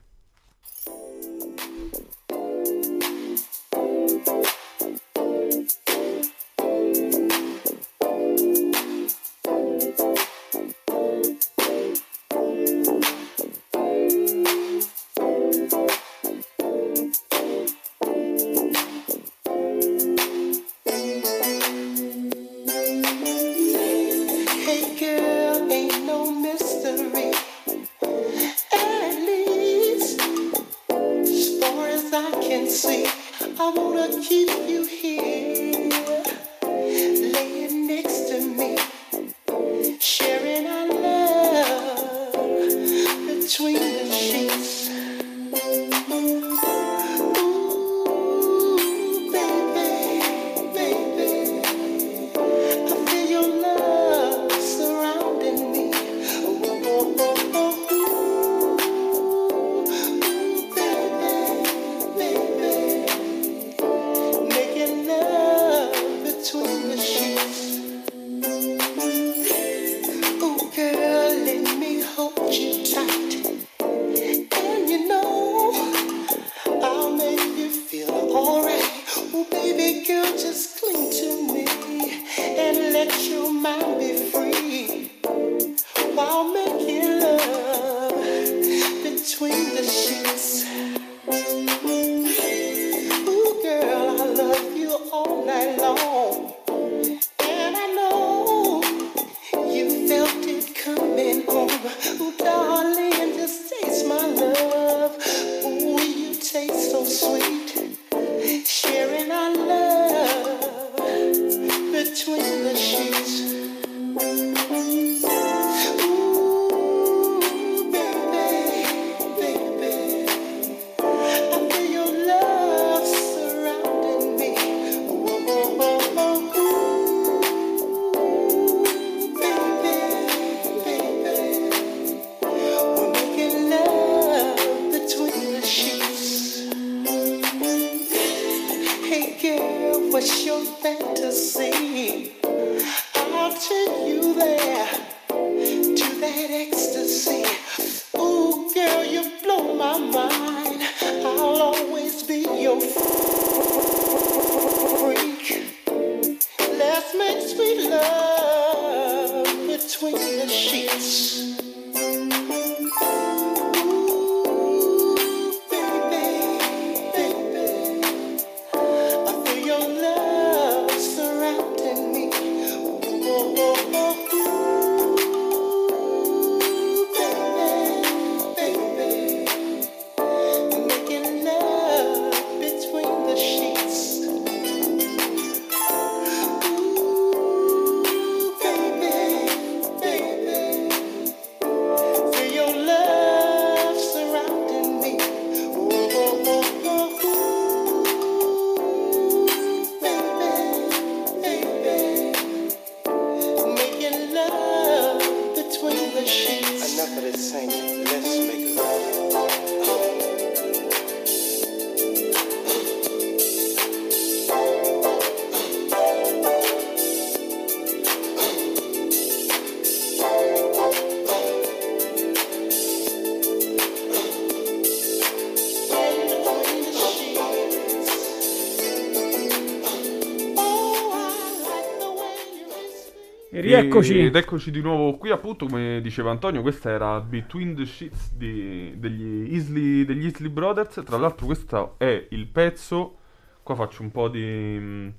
[233.81, 234.18] Rieccoci.
[234.18, 238.95] Ed eccoci di nuovo qui, appunto, come diceva Antonio, questa era Between the Sheets di-
[238.97, 241.03] degli, Isley, degli Isley Brothers.
[241.05, 243.16] Tra l'altro questo è il pezzo,
[243.62, 244.41] qua faccio un po' di...
[244.79, 245.12] mh,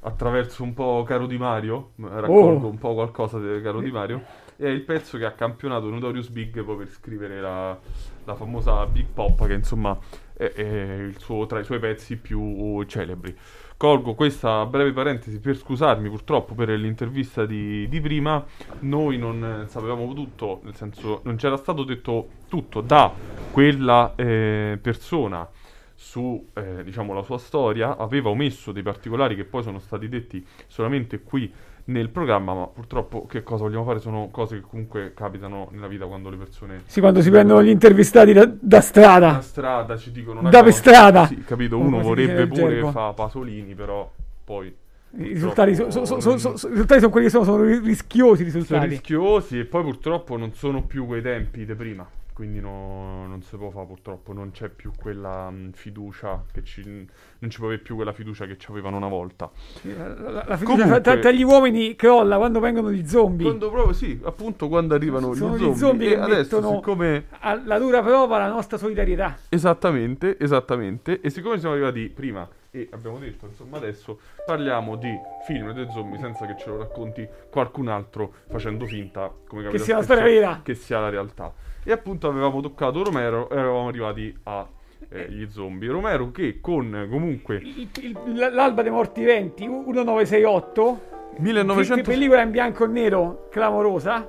[0.00, 2.70] attraverso un po' Caro Di Mario, raccolgo Oh.
[2.70, 4.22] un po' qualcosa di Caro Di Mario,
[4.56, 7.76] è il pezzo che ha campionato Notorious Big poi per scrivere la,
[8.24, 9.98] la famosa Big Pop, che insomma
[10.34, 13.36] è, è il suo- tra i suoi pezzi più celebri.
[13.78, 18.44] Colgo questa breve parentesi per scusarmi purtroppo per l'intervista di, di prima.
[18.80, 23.10] Noi non eh, sapevamo tutto, nel senso non c'era stato detto tutto da
[23.52, 25.48] quella eh, persona
[25.94, 30.44] su eh, diciamo, la sua storia, aveva omesso dei particolari che poi sono stati detti
[30.66, 31.52] solamente qui
[31.88, 36.04] nel programma, ma purtroppo che cosa vogliamo fare sono cose che comunque capitano nella vita
[36.06, 36.82] quando le persone...
[36.86, 39.32] Sì, quando si prendono gli intervistati da, da strada.
[39.32, 41.26] Da strada ci dicono Da per strada.
[41.26, 42.90] Sì, capito, uno vorrebbe pure gergo.
[42.90, 44.10] fa Pasolini, però
[44.44, 44.74] poi...
[45.16, 48.50] I risultati, so- so- so- non- i risultati sono quelli che sono, sono rischiosi i
[48.50, 48.88] sono risultati.
[48.88, 52.06] rischiosi e poi purtroppo non sono più quei tempi di prima.
[52.38, 56.84] Quindi no- non si può fare purtroppo, non c'è più quella mh, fiducia che ci...
[56.84, 59.50] non ci può avere più quella fiducia che ci avevano una volta.
[59.82, 63.44] La, la- la fiducia Comunque- tra, tra gli uomini crolla quando vengono gli zombie.
[63.44, 67.24] Quando proprio sì, appunto quando arrivano Sono gli gli zombie, zombie e che adesso siccome
[67.40, 69.36] Alla dura prova la nostra solidarietà.
[69.48, 71.20] Esattamente, esattamente.
[71.20, 75.12] E siccome siamo arrivati prima e abbiamo detto, insomma, adesso parliamo di
[75.44, 79.96] film dei zombie senza che ce lo racconti qualcun altro facendo finta, come capita sia
[79.96, 80.60] la storia vera.
[80.62, 81.52] che sia la realtà.
[81.84, 85.90] E appunto avevamo toccato Romero e eravamo arrivati agli zombie.
[85.90, 88.18] Romero che con comunque Il- il-
[88.52, 91.00] L'alba dei morti viventi 1968
[91.38, 94.28] 1900 pe- pellicola in bianco e nero clamorosa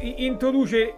[0.00, 0.94] eh, introduce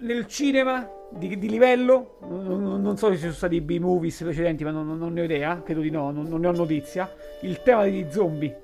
[0.00, 4.70] nel cinema di, di livello non, non- so se ci sono stati B-movies precedenti ma
[4.70, 7.10] non, non- non ne ho idea credo di no, non, non ne ho notizia
[7.42, 8.56] il tema degli zombie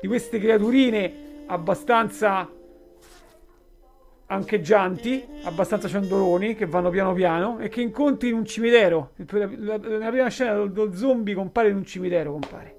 [0.00, 1.12] di queste creaturine
[1.46, 2.48] abbastanza
[4.30, 9.10] ancheggianti, abbastanza ciondoloni, che vanno piano piano e che incontri in un cimitero.
[9.30, 12.76] La- la- Nella prima scena lo, lo zombie compare in un cimitero, compare.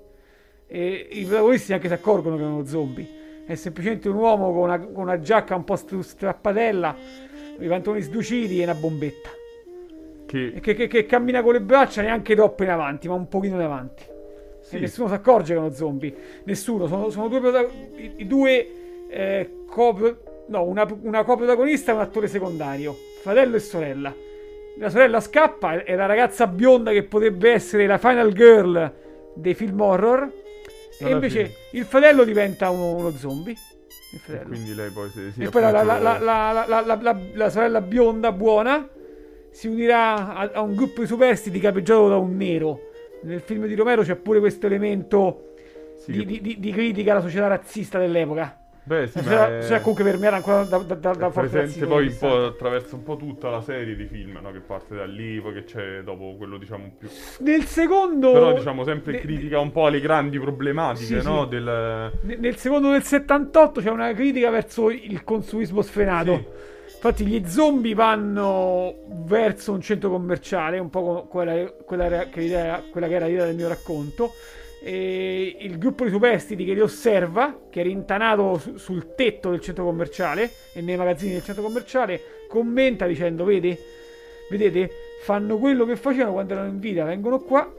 [0.67, 3.17] E i protagonisti neanche si accorgono che è uno zombie.
[3.45, 6.95] È semplicemente un uomo con una, con una giacca un po' strappatella,
[7.59, 9.29] i pantaloni sduciti e una bombetta.
[10.27, 13.55] che che, che- che cammina con le braccia neanche troppo in avanti, ma un pochino
[13.55, 14.03] in avanti.
[14.61, 16.15] sì, E nessuno si accorge che è uno zombie.
[16.43, 16.85] Nessuno.
[16.85, 18.67] Sono, sono due i, i due
[19.09, 22.95] eh, copro- no, una, una coprotagonista e un attore secondario.
[23.21, 24.13] Fratello e sorella.
[24.77, 28.93] La sorella scappa, è- la ragazza bionda che potrebbe essere la final girl
[29.35, 30.31] dei film horror.
[30.99, 31.79] E Alla invece fine.
[31.79, 33.55] il fratello diventa uno, uno zombie.
[34.11, 36.81] E quindi lei poi si, si E poi la, la- appunto- la- la- la- la-
[36.85, 38.87] la- la- la sorella bionda buona
[39.51, 42.79] si unirà a, a un gruppo di superstiti capeggiato da un nero.
[43.23, 45.51] Nel film di Romero c'è pure questo elemento
[45.97, 48.58] sì, di, che- di- di- di critica alla società razzista dell'epoca.
[48.89, 51.13] Beh, sì, La ma società, è- società comunque per me era ancora da, da, da,
[51.13, 52.45] da presente poi un po' 60.
[52.47, 54.51] attraverso un po' tutta la serie di film no?
[54.51, 57.07] che parte da lì poi che c'è dopo quello diciamo più
[57.39, 58.31] Nel secondo...
[58.31, 61.43] però diciamo sempre ne- critica un po' alle grandi problematiche Sì, no?
[61.43, 61.49] sì.
[61.49, 66.35] del ne- Nel secondo del 78 c'è una critica verso il consumismo sfrenato.
[66.35, 66.67] Sì.
[67.01, 68.93] Infatti gli zombie vanno
[69.25, 73.45] verso un centro commerciale, un po' quella, quella era- che, era- quella che era l'idea
[73.45, 74.33] del mio racconto.
[74.81, 79.59] E il gruppo di superstiti che li osserva, che è rintanato su- sul tetto del
[79.59, 83.77] centro commerciale e nei magazzini del centro commerciale, commenta dicendo: Vedi,
[84.49, 84.89] vedete,
[85.23, 87.71] fanno quello che facevano quando erano in vita, vengono qua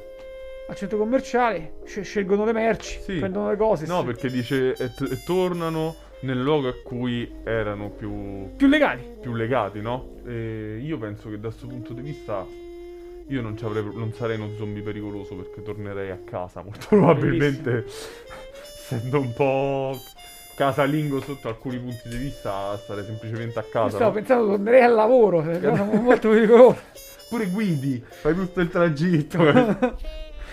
[0.69, 3.15] al centro commerciale, sce- scelgono le merci, Sì.
[3.19, 7.29] prendono le cose, no s- perché dice e, t- e tornano nel luogo a cui
[7.45, 9.03] erano più, più legali.
[9.21, 10.17] più legati no?
[10.27, 12.47] e io penso che da questo punto di vista
[13.31, 13.57] io non,
[13.95, 17.85] non sarei uno zombie pericoloso perché tornerei a casa molto probabilmente
[18.63, 19.97] essendo un po'
[20.55, 24.13] casalingo sotto alcuni punti di vista starei semplicemente a Io casa stavo no?
[24.13, 26.81] pensando tornerei al lavoro, perché sono molto pericoloso.
[27.29, 29.39] pure guidi fai tutto il tragitto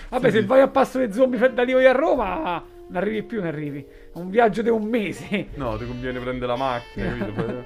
[0.09, 3.41] Vabbè, Sì, se vai a passo dei zombie da Livio a Roma, non arrivi più,
[3.41, 3.85] ne arrivi.
[4.13, 5.47] È un viaggio di un mese.
[5.55, 7.65] No, ti conviene prendere la macchina, capito?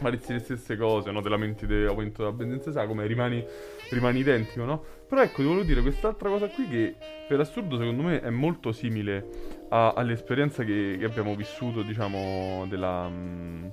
[0.00, 1.20] Ma dici le stesse cose, no?
[1.20, 3.44] Te lamenti dell'aumento della benzina, sa come rimani,
[3.90, 4.82] rimani identico, no?
[5.06, 6.94] Però ecco, ti volevo dire quest'altra cosa qui che
[7.28, 9.24] per assurdo secondo me è molto simile
[9.68, 13.08] a- all'esperienza che, che abbiamo vissuto, diciamo, della...
[13.08, 13.66] mm,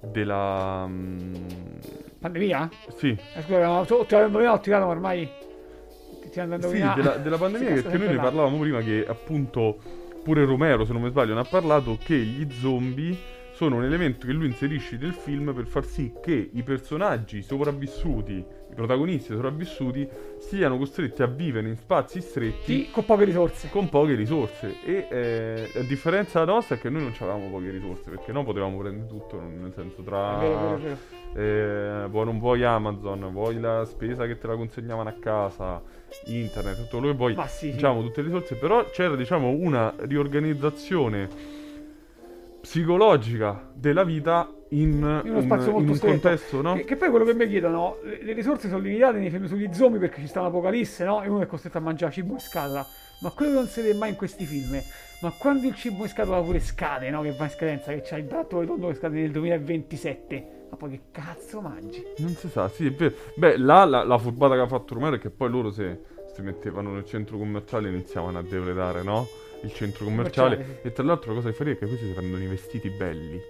[0.00, 0.86] della...
[0.86, 1.44] mm,
[2.20, 2.68] Pandemia?
[2.96, 5.28] sì, Eh, scusa, no, tu- indovinato, ho tirato, ma ormai
[6.20, 9.04] ti ti hanno Sì, della, della pandemia, Sì, perché questo noi ne parlavamo prima che
[9.08, 9.78] appunto
[10.22, 13.16] pure Romero, se non mi sbaglio, ne ha parlato che gli zombie
[13.60, 18.32] sono un elemento che lui inserisce nel film per far sì che i personaggi sopravvissuti,
[18.32, 20.08] i protagonisti sopravvissuti,
[20.38, 23.68] siano costretti a vivere in spazi stretti Sì, con poche risorse.
[23.68, 24.76] con poche risorse.
[24.82, 28.44] E eh, a differenza della nostra è che noi non avevamo poche risorse, perché noi
[28.44, 30.96] potevamo prendere tutto, nel senso È vero, è vero, è tra...
[31.34, 32.04] vero.
[32.04, 35.82] Eh, vuoi non vuoi Amazon, vuoi la spesa che te la consegnavano a casa,
[36.24, 37.72] internet, tutto quello che vuoi, Ma sì.
[37.72, 41.58] diciamo tutte le risorse, però c'era diciamo una riorganizzazione
[42.70, 46.20] psicologica della vita in, in uno un, spazio in molto un stretto.
[46.20, 46.74] contesto, no?
[46.74, 49.68] Che, che poi quello che mi chiedono, le, le risorse sono limitate nei film sugli
[49.72, 51.20] zombie perché ci sta un'apocalisse, no?
[51.20, 52.86] E uno è costretto a mangiare cibo in scatola.
[53.22, 54.80] Ma quello che non si vede mai in questi film
[55.22, 57.22] ma quando il cibo in scatola pure scade, no?
[57.22, 60.46] Che va in scadenza, che c'ha il barattolo tondo che scade nel 2027.
[60.70, 62.02] Ma poi che cazzo mangi?
[62.18, 63.14] Non si sa, sì, è vero.
[63.34, 66.00] Beh, là la, la furbata che ha fatto Romero è che poi loro se
[66.32, 69.26] si mettevano nel centro commerciale iniziavano a depredare, no?
[69.62, 70.56] Il centro commerciale.
[70.56, 72.90] Commerciale, E tra l'altro la cosa che fa è che questi si prendono i vestiti
[72.90, 73.40] belli.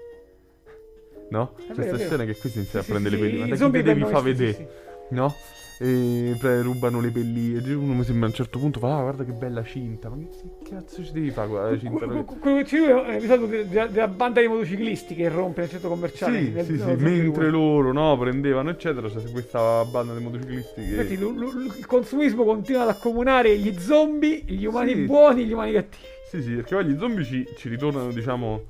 [1.30, 1.54] No?
[1.56, 3.40] C'è vero, questa scena che questi iniziano Sì, a prendere sì, le i pelli.
[3.42, 4.68] Ma da chi devi prendono fa i- sì, vedere?
[5.10, 5.36] No?
[5.82, 7.54] E rubano le pelli.
[7.56, 10.10] E uno mi sembra a un certo punto fa, ah, guarda che bella cinta.
[10.10, 12.04] Ma che cazzo ci devi fare con la cinta?
[12.06, 15.70] Que- que- Quello che è l'episodio de- de- della banda di motociclisti che rompe nel
[15.70, 16.38] centro commerciale.
[16.38, 20.90] Sì, nel- sì, sì, mentre loro no, prendevano eccetera, c'è questa banda di motociclisti che...
[20.90, 25.00] Infatti, lu- lu- il consumismo continua ad accomunare gli zombie, gli umani Sì.
[25.06, 26.04] buoni e gli umani cattivi.
[26.28, 28.64] Sì, sì, perché poi gli zombie ci, ci ritornano, diciamo,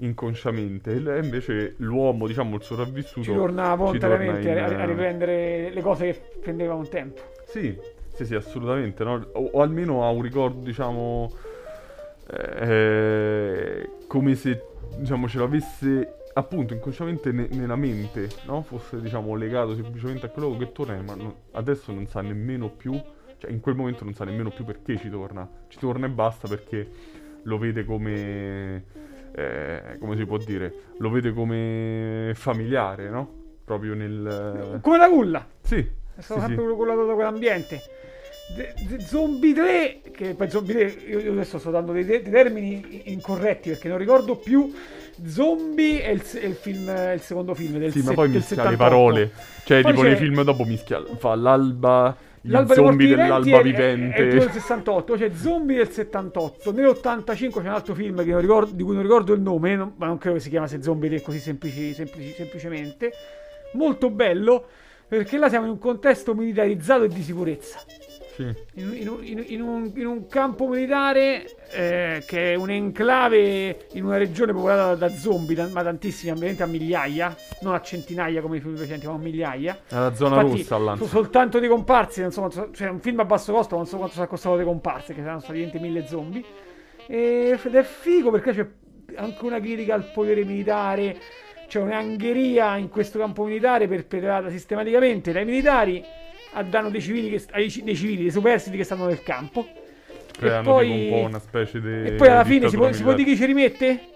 [0.00, 0.92] inconsciamente.
[0.92, 3.22] E invece l'uomo, diciamo, il sopravvissuto...
[3.22, 7.22] Ci torna ci volontariamente torna in, a, riprendere le cose che prendeva un tempo.
[7.46, 7.76] Sì,
[8.14, 9.26] sì, sì, assolutamente, no?
[9.32, 11.32] o, o almeno ha un ricordo, diciamo,
[12.30, 14.62] eh, come se,
[14.96, 18.62] diciamo, ce l'avesse appunto inconsciamente ne- nella mente, no?
[18.62, 22.98] Fosse, diciamo, legato semplicemente a quello che torna, ma non- adesso non sa nemmeno più,
[23.38, 25.48] cioè in quel momento non sa nemmeno più perché ci torna.
[25.68, 26.88] Ci torna e basta perché
[27.42, 28.84] lo vede come,
[29.34, 33.38] eh, come si può dire, lo vede come familiare, no?
[33.64, 34.78] Proprio nel...
[34.82, 35.46] Come la culla.
[35.62, 36.54] Sì, È stato sì, sì.
[36.54, 37.80] sempre cullato da quell'ambiente.
[38.56, 42.20] De- de- zombie 3, che poi Zombie 3, io, io adesso sto dando dei, dei
[42.22, 44.72] termini incorretti perché non ricordo più.
[45.24, 48.26] Zombie è il, è il film, è il secondo film del Sì, ma se- poi
[48.28, 48.76] del mischia le 78.
[48.76, 49.30] parole.
[49.64, 51.00] Cioè, Poi tipo nei film dopo mischia.
[51.16, 52.16] Fa l'alba.
[52.42, 54.16] L'alba zombie dell'alba è- vivente.
[54.16, 56.72] È, è il 68, c'è Zombie del 78.
[56.72, 59.92] Nell'85 c'è un altro film che non ricordo- di cui non ricordo il nome, non-
[59.96, 63.12] ma non credo che si chiamasse Zombie 3 così semplici- semplici- semplicemente.
[63.74, 64.66] Molto bello
[65.06, 67.78] perché là siamo in un contesto militarizzato e di sicurezza.
[68.40, 68.80] Sì.
[68.80, 74.04] In, in un- in- un, in un campo militare eh, che è un enclave in
[74.04, 78.56] una regione popolata da zombie, da- ma tantissimi, ovviamente a migliaia, non a centinaia come
[78.56, 79.78] i film precedenti, ma a migliaia.
[79.88, 81.04] È la zona Infatti, rossa all'anza.
[81.04, 84.26] so- soltanto dei comparsi, quanto, cioè un film a basso costo, non so quanto sia
[84.26, 86.42] costato dei comparsi, che saranno stati 20 mille zombie.
[87.06, 88.66] E- ed è figo perché c'è
[89.16, 91.16] anche una critica al potere militare,
[91.68, 96.02] c'è un'angheria in questo campo militare perpetrata sistematicamente dai militari
[96.52, 99.68] a danno dei civili, che, ai dei civili, dei superstiti che stanno nel campo.
[100.36, 101.88] Creano poi- un po' una specie di.
[102.08, 104.08] E poi alla fine si può, si può dire chi ci rimette?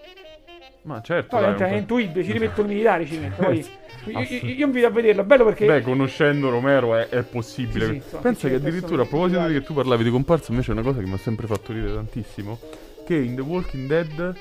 [0.83, 1.35] Ma certo.
[1.35, 1.75] Poi dai, è un po'.
[1.77, 3.47] intuibile, ci rimettono i militari, ci rimettono.
[3.47, 3.65] Poi,
[4.05, 5.65] io, io, io invito a vederlo, è bello perché...
[5.65, 7.85] Beh, conoscendo Romero è, è possibile.
[7.85, 10.51] Sì, sì, insomma, Pensa che sì, addirittura a proposito di che tu parlavi di comparsa,
[10.51, 12.59] invece è una cosa che mi ha sempre fatto ridere tantissimo.
[13.03, 14.35] Che in The Walking Dead,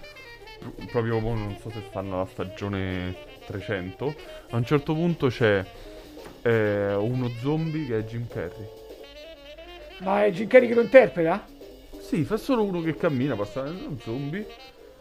[0.59, 3.15] pr- proprio mo non so se stanno alla stagione
[3.47, 4.15] 300,
[4.51, 5.65] a un certo punto c'è
[6.45, 8.69] eh, uno zombie che è Jim Carrey.
[10.01, 11.45] Ma è Jim Carrey che lo interpreta?
[11.99, 14.47] Sì, fa solo uno che cammina, passa un zombie.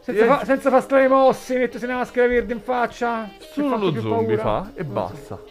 [0.00, 3.30] Senza, fa, senza fare strane mosse, mettersi una maschera verde in faccia.
[3.38, 4.62] Solo lo zombie paura.
[4.64, 4.92] fa e Non so.
[4.92, 5.42] basta.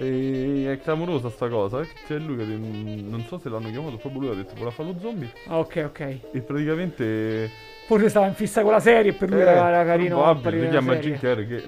[0.00, 1.80] E è clamorosa sta cosa.
[1.80, 4.88] eh, C'è lui che non so se l'hanno chiamato, proprio lui ha detto voleva fare
[4.90, 5.32] lo zombie.
[5.48, 6.00] Ah, ok, ok.
[6.32, 7.50] E praticamente.
[7.86, 10.16] Forse stava in fissa con la serie e per lui era, era carino.
[10.18, 10.94] Eh, probabile, si chiama.
[10.96, 11.62] Jim Carrey che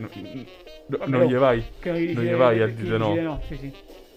[0.90, 3.08] no- Vabbè, non oh, gli vai Che non gli, vai a dire no.
[3.10, 3.40] dice no.
[3.46, 3.72] Sì, sì.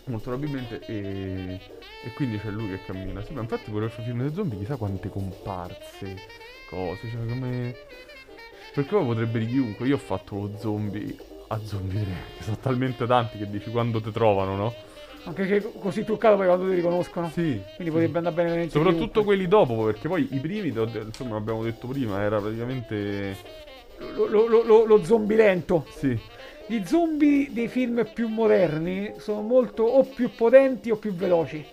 [0.05, 1.59] molto probabilmente e,
[2.03, 3.21] e quindi c'è lui che cammina.
[3.23, 6.15] Sì, ma infatti pure il film dei zombie chissà quante comparse,
[6.69, 7.75] cose, cioè come
[8.73, 9.87] perché poi potrebbe di chiunque.
[9.87, 11.15] Io ho fatto lo zombie
[11.47, 14.73] a zombie 3, che sono talmente tanti che dici quando ti trovano, no?
[15.25, 17.29] Anche che così truccato poi quando ti riconoscono.
[17.29, 17.61] Sì.
[17.75, 19.23] Quindi potrebbe andare bene veramente Soprattutto chiunque.
[19.23, 23.37] quelli dopo, perché poi i primi, insomma, abbiamo detto prima, era praticamente.
[24.15, 25.85] Lo, lo, lo- lo zombie lento.
[25.95, 26.19] Sì.
[26.65, 31.63] Gli zombie dei film più moderni sono molto o più potenti o più veloci.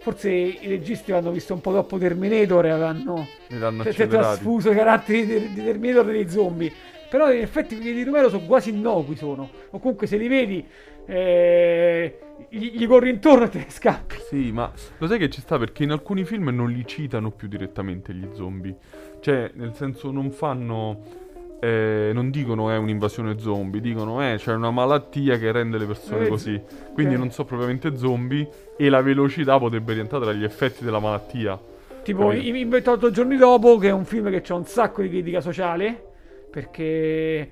[0.00, 5.26] Forse i registi hanno visto un po' troppo Terminator e avranno cioè, trasfuso i caratteri
[5.26, 6.72] di, di Terminator nei zombie.
[7.10, 9.50] Però in effetti quelli di Romero sono quasi innocui sono.
[9.70, 10.64] O comunque se li vedi
[11.06, 12.18] eh,
[12.50, 14.16] gli, gli corri intorno e te ne scappi.
[14.28, 17.48] Sì, ma lo sai che ci sta perché in alcuni film non li citano più
[17.48, 18.76] direttamente gli zombie.
[19.20, 21.26] Cioè, nel senso, non fanno.
[21.60, 26.26] Eh, non dicono è un'invasione zombie, dicono eh, c'è una malattia che rende le persone
[26.26, 26.60] Eh, così.
[26.92, 27.20] Quindi ok.
[27.20, 31.58] non so propriamente zombie e la velocità potrebbe rientrare tra gli effetti della malattia.
[32.02, 35.08] Tipo i- i 28 giorni dopo, che è un film che ha un sacco di
[35.08, 36.02] critica sociale,
[36.50, 37.50] perché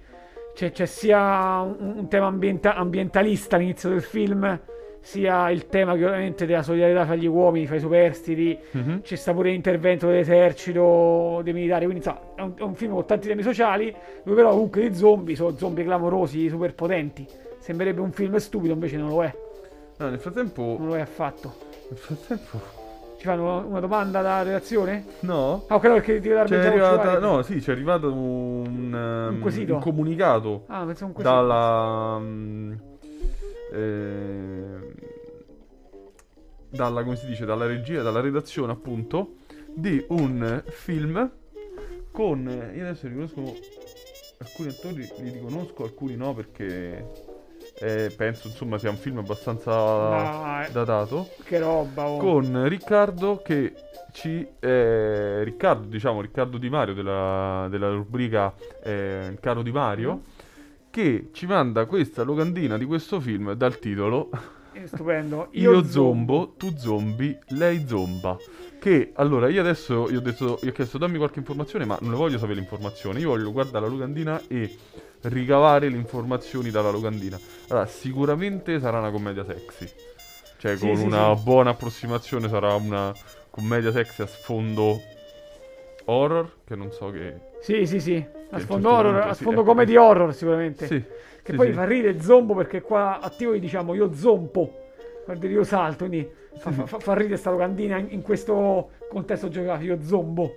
[0.54, 4.58] c'è, c'è sia un, un tema ambienta- ambientalista all'inizio del film,
[5.06, 9.02] sia il tema che ovviamente della solidarietà fra gli uomini, fra i superstiti, Mhm.
[9.02, 13.06] c'è sta pure l'intervento dell'esercito, dei militari, quindi insomma, è un, è un film con
[13.06, 13.94] tanti temi sociali,
[14.24, 17.24] dove però comunque i zombie sono zombie clamorosi, super potenti.
[17.60, 19.32] Sembrerebbe un film stupido, invece non lo è,
[19.98, 20.74] No, nel frattempo...
[20.78, 21.54] non lo è affatto.
[21.88, 22.60] Nel frattempo...
[23.18, 25.04] Ci fanno una domanda da redazione?
[25.20, 25.64] No?
[25.68, 27.18] Ah, ok, no, perché ti C'è deve arrivata...
[27.20, 28.92] No, sì, c'è arrivato un...
[29.34, 29.74] ehm, quesito?
[29.74, 31.34] un comunicato Ah, pensavo un quesito.
[31.34, 32.18] dalla...
[32.18, 32.72] mm,
[33.72, 34.94] eh,
[36.76, 39.36] dalla, come si dice, dalla regia, dalla redazione appunto,
[39.74, 41.30] di un film
[42.12, 42.72] con...
[42.74, 43.56] Io adesso riconosco
[44.38, 47.34] alcuni attori, li riconosco, alcuni no perché...
[47.78, 52.16] eh, penso insomma sia un film abbastanza Dai, datato che roba, oh.
[52.16, 53.74] con Riccardo che
[54.12, 60.22] ci eh, Riccardo diciamo Riccardo Di Mario della, della rubrica eh, Il caro Di Mario
[60.88, 64.30] che ci manda questa locandina di questo film dal titolo
[64.82, 65.48] È stupendo.
[65.52, 68.36] Io, zombo, tu zombie, lei zomba
[68.78, 72.14] che allora io adesso io ho, detto, io ho chiesto dammi qualche informazione ma non
[72.14, 74.76] voglio sapere l'informazione io voglio guardare la locandina e
[75.22, 79.88] ricavare le informazioni dalla locandina allora sicuramente sarà una commedia sexy
[80.58, 81.42] cioè Sì, con sì, una sì.
[81.42, 83.12] buona approssimazione sarà una
[83.50, 85.00] commedia sexy a sfondo
[86.04, 88.24] horror che non so che Sì, sì, sì.
[88.50, 89.68] A un sfondo certo horror, a sfondo ecco.
[89.70, 90.86] comedy horror sicuramente.
[90.86, 91.02] sì
[91.46, 91.72] Che sì, poi sì.
[91.74, 94.82] fa ridere zombo perché qua attivo gli diciamo io zompo.
[95.38, 99.48] Dire io salto, quindi fa, fa- fa- fa ridere sta locandina in, in questo contesto
[99.48, 100.56] geografico, zombo.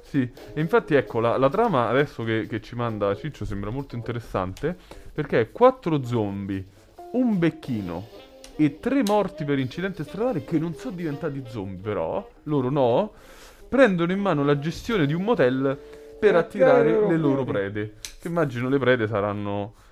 [0.00, 3.96] Sì, e infatti ecco, la, la trama adesso che, che ci manda Ciccio sembra molto
[3.96, 4.74] interessante
[5.12, 6.64] perché è quattro zombie,
[7.12, 8.08] un becchino
[8.56, 13.12] e tre morti per incidente stradale che non sono diventati zombie però, loro no,
[13.68, 15.78] prendono in mano la gestione di un motel
[16.18, 17.96] per attirare le loro prede.
[18.18, 19.82] Che immagino le prede saranno...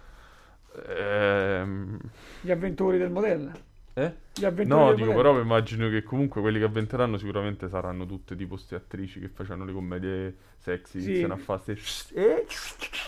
[0.87, 1.99] ehm,
[2.41, 3.53] Gli avventori del modello.
[3.95, 4.15] eh?
[4.35, 5.33] Gli avventori No, del dico, modello.
[5.33, 9.65] però immagino che comunque quelli che avventeranno sicuramente saranno tutte tipo ste attrici che facevano
[9.67, 11.05] le commedie sexy, Sì.
[11.09, 12.15] iniziano a fare ste...
[12.15, 12.47] eh,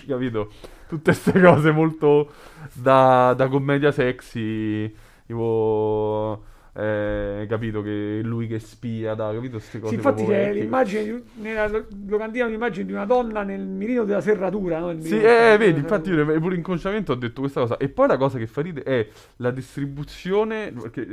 [0.07, 0.53] capito?
[0.87, 2.31] Tutte queste cose molto
[2.73, 4.95] da, da commedia sexy,
[5.27, 6.45] tipo...
[6.77, 9.59] eh, capito che lui che spia, da, capito?
[9.59, 13.61] Queste cose Sì, infatti c'è l'immagine, di- nella lo- locandina un'immagine di una donna nel
[13.61, 15.01] mirino della serratura, no?
[15.01, 17.77] Sì, eh, vedi, infatti io pure inconsciamente ho detto questa cosa.
[17.77, 21.07] E poi la cosa che fa ridere è la distribuzione, perché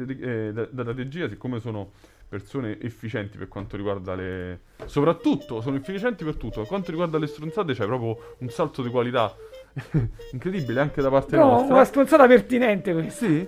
[0.48, 1.92] eh, da- dalla regia, siccome sono
[2.28, 4.62] persone efficienti per quanto riguarda le...
[4.86, 6.62] Soprattutto, sono efficienti per tutto.
[6.62, 9.36] Per quanto riguarda le stronzate c'è proprio un salto di qualità
[10.32, 11.74] incredibile anche da parte No, nostra.
[11.76, 13.26] una stronzata pertinente questa.
[13.26, 13.48] Sì.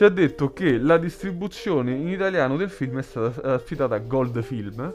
[0.00, 4.40] Ci ha detto che la distribuzione in italiano del film è stata affidata a Gold
[4.40, 4.94] Film.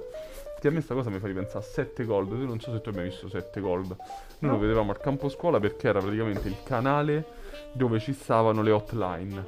[0.59, 2.29] Che a me sta cosa mi fa ripensare a 7 Gold.
[2.29, 3.89] Tu non so se tu hai mai visto 7 Gold.
[3.89, 3.99] Noi
[4.39, 4.51] No.
[4.53, 7.23] lo vedevamo al campo scuola perché era praticamente il canale
[7.73, 9.45] dove ci stavano le hotline.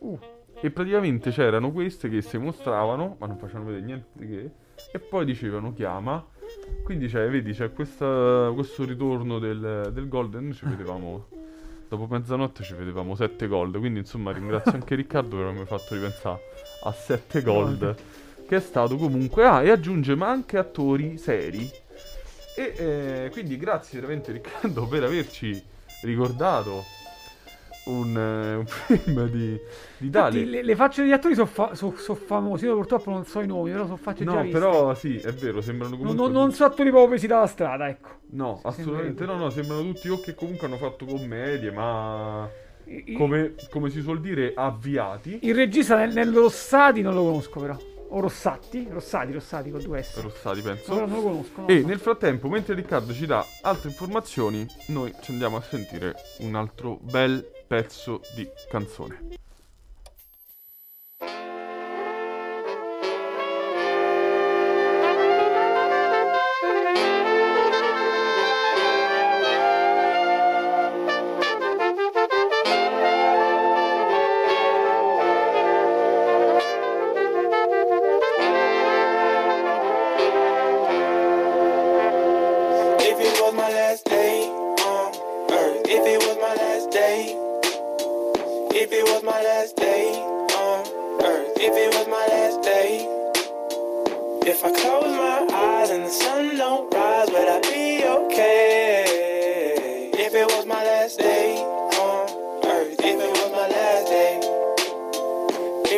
[0.00, 0.18] Uh.
[0.60, 4.50] E praticamente c'erano queste che si mostravano, ma non facevano vedere niente di che.
[4.90, 6.26] E poi dicevano chiama.
[6.82, 11.28] Quindi c'è, vedi, c'è questa- questo ritorno del, del Gold noi ci vedevamo.
[11.90, 13.76] Dopo mezzanotte ci vedevamo 7 gold.
[13.76, 16.40] Quindi insomma ringrazio anche Riccardo per avermi fatto ripensare
[16.84, 17.96] a 7 gold.
[18.46, 19.44] Che è stato comunque.
[19.44, 21.68] Ah, e aggiunge ma anche attori seri.
[22.56, 25.60] E eh, quindi grazie veramente Riccardo per averci
[26.02, 26.84] ricordato
[27.90, 29.58] un, eh, un film di,
[29.98, 30.06] di.
[30.06, 33.84] Infatti, le, le facce degli attori sono famosi, io purtroppo non so i nomi, però
[33.84, 36.22] sono facce già No, però sì, è vero, sembrano comunque...
[36.22, 38.08] non, non so attori proprio presi dalla strada, ecco.
[38.30, 42.48] No, assolutamente no, no, sembrano tutti o che comunque hanno fatto commedie, ma
[42.84, 45.40] I- come, come si suol dire, avviati.
[45.42, 47.76] Il regista nel, nel Rossati non lo conosco però.
[48.12, 48.88] O Rossatti?
[48.90, 50.20] Rossati, Rossati con due S.
[50.20, 50.92] Rossati, No, penso.
[50.94, 51.60] però non lo conosco.
[51.60, 51.86] no, E no.
[51.86, 56.98] nel frattempo, mentre Riccardo ci dà altre informazioni, noi ci andiamo a sentire un altro
[57.00, 59.28] bel pezzo di canzone.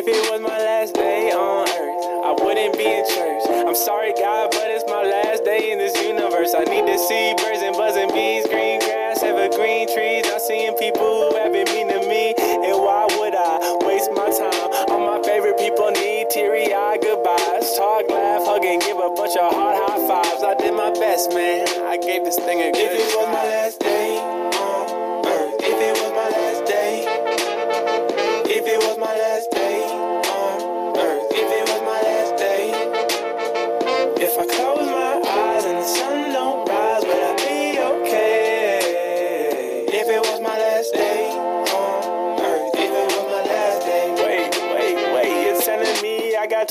[0.03, 3.47] If it was my last day on earth, I wouldn't be in church.
[3.47, 6.51] I'm sorry, God, but it's my last day in this universe.
[6.51, 10.27] I need to see birds and buzzing bees, green grass, evergreen trees.
[10.27, 14.91] I'm seeing people who haven't been to me, and why would I waste my time?
[14.91, 17.71] All my favorite people need teary eyed goodbyes.
[17.79, 20.43] Talk, laugh, hug, and give a bunch of hard high fives.
[20.43, 21.63] I did my best, man.
[21.87, 23.92] I gave this thing a good If it was my last day.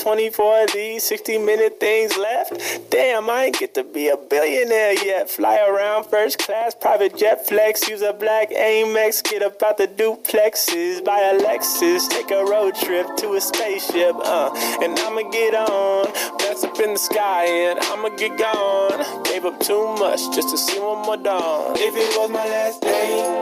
[0.03, 2.91] 24 of these 60 minute things left?
[2.91, 5.29] Damn, I ain't get to be a billionaire yet.
[5.29, 9.87] Fly around first class, private jet flex, use a black Amex, get up out the
[9.87, 14.51] duplexes, buy a Lexus, take a road trip to a spaceship, uh,
[14.83, 19.23] and I'ma get on, blast up in the sky, and I'ma get gone.
[19.23, 21.77] Gave up too much just to see one more dawn.
[21.77, 23.32] If it was my last day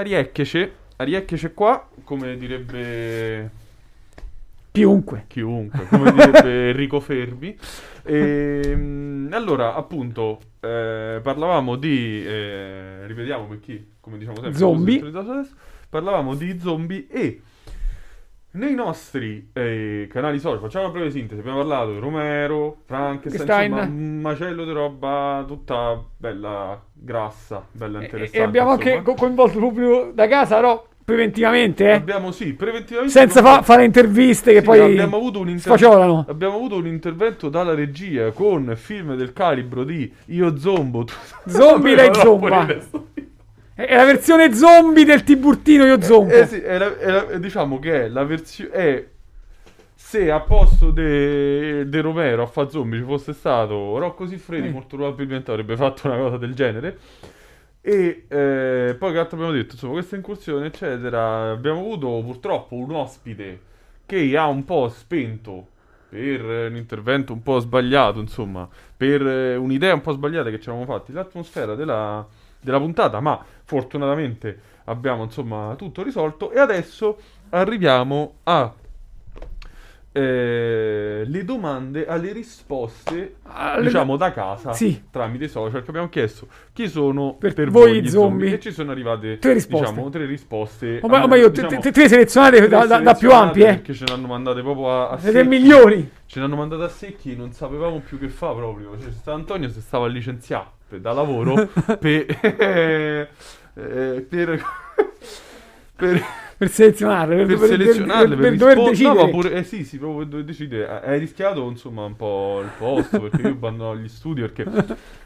[0.00, 3.50] Ariecchece, Ariecchece qua, come direbbe
[4.72, 5.24] Chiunque.
[5.28, 7.56] chiunque, come direbbe Enrico Fermi.
[8.02, 15.02] E, allora, appunto, eh, parlavamo di, eh, ripetiamo per chi, come diciamo sempre, Zombie.
[15.88, 17.40] parlavamo di zombie e
[18.52, 23.82] nei nostri eh, canali social, facciamo una breve sintesi, abbiamo parlato di Romero, Frankenstein, insomma,
[23.86, 28.38] un macello di roba tutta bella grassa, bella E, interessante.
[28.38, 29.04] e abbiamo anche insomma.
[29.04, 31.92] co- coinvolto il pubblico da casa, però preventivamente, eh?
[31.92, 36.24] Abbiamo sì, preventivamente senza fa- fare interviste che Sì, poi abbiamo avuto un inter-.
[36.28, 41.06] Abbiamo avuto un intervento dalla regia con film del calibro di Io Zombo.
[41.46, 42.66] Zombie No, zomba.
[43.86, 46.32] È la versione zombie del Tiburtino io zombo.
[46.34, 48.70] Eh sì, è la- è la- diciamo che è la versione.
[48.72, 49.06] È
[49.94, 54.70] se a posto de, de Romero a fa zombie ci fosse stato Rocco Siffredi, Eh.
[54.70, 56.98] molto probabilmente avrebbe fatto una cosa del genere.
[57.80, 59.72] E eh, poi che altro abbiamo detto?
[59.72, 61.50] Insomma, questa incursione, eccetera.
[61.52, 63.60] Abbiamo avuto purtroppo un ospite
[64.04, 65.68] che ha un po' spento
[66.10, 70.60] per eh, un intervento un po' sbagliato, insomma, per eh, un'idea un po' sbagliata che
[70.60, 72.26] ci eravamo fatti, l'atmosfera della,
[72.60, 77.18] della puntata, ma fortunatamente abbiamo insomma tutto risolto e adesso
[77.50, 78.74] arriviamo a
[80.12, 85.04] eh, le domande alle risposte Alle- diciamo da casa Sì.
[85.10, 88.10] tramite social che abbiamo chiesto chi sono Per per, voi voi zombie.
[88.10, 89.86] zombie e ci sono arrivate Tre risposte.
[89.90, 92.98] diciamo tre risposte Oh, ma, Ah, ma io diciamo, te- te selezionate tre da, da-
[92.98, 93.74] da più selezionate ampie, eh?
[93.74, 95.46] perché ce ne hanno mandate proprio a, a secchi.
[95.48, 96.10] migliori.
[96.26, 98.96] Ce ne hanno mandate a secchi, non sapevamo più che fa proprio.
[99.00, 101.68] Cioè, Antonio si stava licenziato da lavoro
[102.00, 103.28] per, eh,
[104.28, 104.60] per,
[105.96, 106.22] per,
[106.60, 109.24] Per selezionarle, per, per selezionarle, per, per dover rispon- decidere.
[109.24, 111.00] No, pure, eh sì, sì, proprio per dover decidere.
[111.00, 114.66] Hai rischiato, insomma, un po' il posto perché io abbandono gli studi perché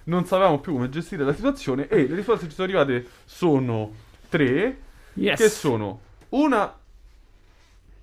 [0.05, 1.89] non sapevamo più come gestire la situazione.
[1.89, 3.93] E le risposte che ci sono arrivate sono
[4.29, 4.79] tre,
[5.15, 5.41] Yes.
[5.41, 6.73] che sono una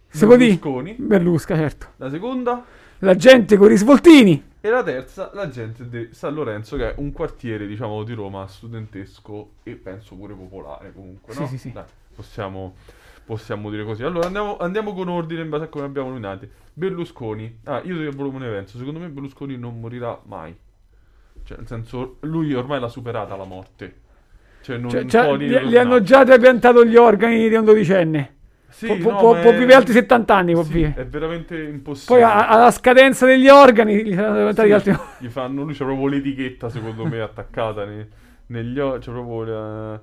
[0.09, 0.25] Se.
[0.27, 1.88] Berlusconi, Berlusca, certo.
[1.97, 2.65] la seconda
[2.99, 4.43] La gente con i risvoltini.
[4.59, 8.45] E la terza, la gente di San Lorenzo, che è un quartiere, diciamo, di Roma
[8.45, 11.47] studentesco e penso pure popolare comunque, Sì, no?
[11.47, 11.71] sì, sì.
[11.71, 12.75] Dai, possiamo,
[13.32, 14.03] possiamo dire così.
[14.03, 16.49] Allora andiamo, andiamo con ordine in base a come abbiamo nominati.
[16.73, 17.59] Berlusconi.
[17.63, 18.77] Ah, io ti volevo un evento.
[18.77, 20.53] Secondo me Berlusconi non morirà mai.
[21.43, 23.95] Cioè, nel senso, lui ormai l'ha superata la morte.
[24.61, 28.36] Cioè, non Cioè, cioè, gli, gli hanno già trapiantato gli organi di un dodicenne.
[28.67, 30.93] Sì, può, può- no, può- può è- vivere altri 70 anni, può sì, vivere.
[31.01, 32.19] È veramente impossibile.
[32.19, 34.97] Poi a- alla scadenza degli organi gli saranno diventati Sì, altri.
[35.19, 38.07] gli fanno, lui c'ha proprio l'etichetta secondo me attaccata ne-
[38.47, 40.01] negli occhi, c'è proprio la,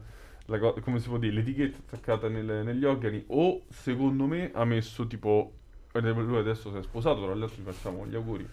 [0.50, 4.64] la co- come si può dire, l'etichetta attaccata nelle- negli organi o secondo me ha
[4.64, 5.52] messo tipo,
[5.92, 8.46] eh, lui adesso si è sposato, tra l'altro gli facciamo gli auguri,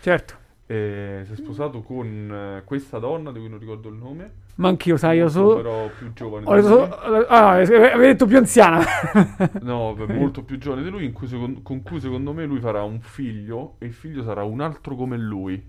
[0.00, 0.40] Certo.
[0.66, 4.68] Eh, si è sposato con eh, questa donna di cui non ricordo il nome, Ma
[4.68, 5.56] anch'io, sai, io sono.
[5.56, 6.88] però più giovane Ho lui.
[7.28, 8.82] ah, avevi detto più anziana.
[9.60, 13.00] No, molto più giovane di lui, cui secon- con cui secondo me lui farà un
[13.00, 15.62] figlio e il figlio sarà un altro come lui.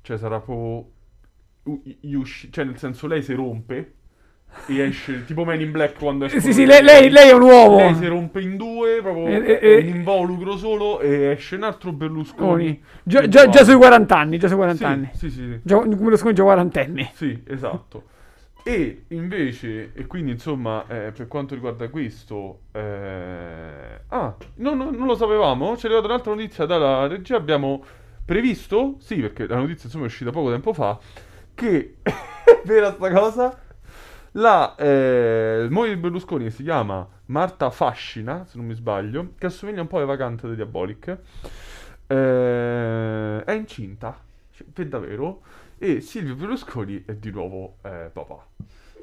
[0.00, 0.90] Cioè sarà proprio...
[1.64, 3.94] u- gli usci- cioè nel senso lei si rompe
[4.66, 6.40] e esce tipo Man in Black quando esce.
[6.40, 7.76] Sì, sì, lei, lei- lei è un uomo.
[7.76, 11.56] Lei si rompe in due, proprio E- e- è e- un involucro solo e esce
[11.56, 12.82] un altro Berlusconi.
[13.02, 15.10] Già, già, già sui 40 anni, già sui 40 Sì, anni.
[15.12, 15.60] Sì, sì, sì.
[15.62, 17.10] Già, Berlusconi già quarantenne.
[17.14, 18.04] Sì, esatto.
[18.66, 25.06] E invece, e quindi insomma, eh, per quanto riguarda questo, eh, ah, no, no, non
[25.06, 27.84] lo sapevamo, ci è arrivata un'altra notizia dalla regia, abbiamo
[28.24, 30.98] previsto, sì, perché la notizia insomma è uscita poco tempo fa,
[31.54, 33.58] che, è vera sta cosa,
[34.36, 39.80] la eh, moglie di Berlusconi si chiama Marta Fascina, se non mi sbaglio, che assomiglia
[39.80, 41.18] un po' alle vacanze di Diabolic,
[42.06, 44.18] eh, è incinta,
[44.50, 45.42] cioè, per davvero,
[45.78, 48.46] e Silvio Berlusconi è di nuovo eh, papà.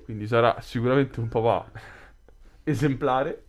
[0.03, 1.71] Quindi sarà sicuramente un papà
[2.63, 3.45] esemplare.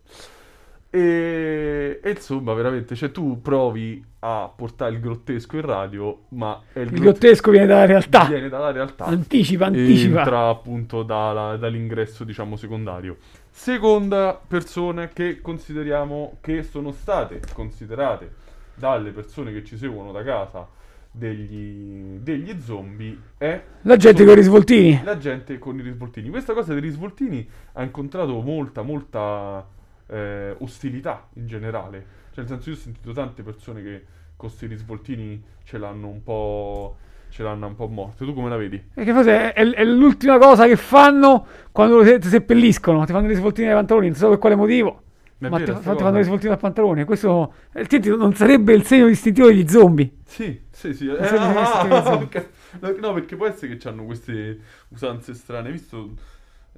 [0.95, 6.81] E, e insomma, veramente, cioè tu provi a portare il grottesco in radio, ma è
[6.81, 8.25] il, Il grottesco viene dalla realtà.
[8.25, 9.05] viene dalla realtà.
[9.05, 10.19] Anticipa, anticipa.
[10.19, 13.17] entra appunto dalla- dall'ingresso, diciamo, secondario.
[13.49, 18.31] Seconda persona che consideriamo che sono state considerate
[18.75, 20.67] dalle persone che ci seguono da casa
[21.09, 25.01] degli, degli zombie è La gente con i risvoltini.
[25.03, 26.29] la gente con i risvoltini.
[26.29, 29.65] Questa cosa dei risvoltini ha incontrato molta, molta
[30.07, 32.05] eh, ostilità in generale.
[32.31, 36.23] Cioè, nel senso, io ho sentito tante persone che con questi risvoltini ce l'hanno un
[36.23, 36.95] po'.
[37.29, 38.25] ce l'hanno un po' morte.
[38.25, 38.81] Tu come la vedi?
[38.93, 43.05] E che forse è, è l'ultima cosa che fanno quando ti seppelliscono.
[43.05, 45.01] Ti fanno i risvoltini nei pantaloni, non so per quale motivo.
[45.39, 47.03] Ma ti, ti fanno i risvoltini al pantalone.
[47.05, 50.09] Questo altrimenti non sarebbe il segno distintivo degli zombie.
[50.25, 51.07] Sì, sì, sì.
[51.07, 52.23] Eh, ah, sì, sì, sì.
[52.23, 52.99] ok.
[52.99, 56.13] No, perché può essere che hanno queste usanze strane, visto?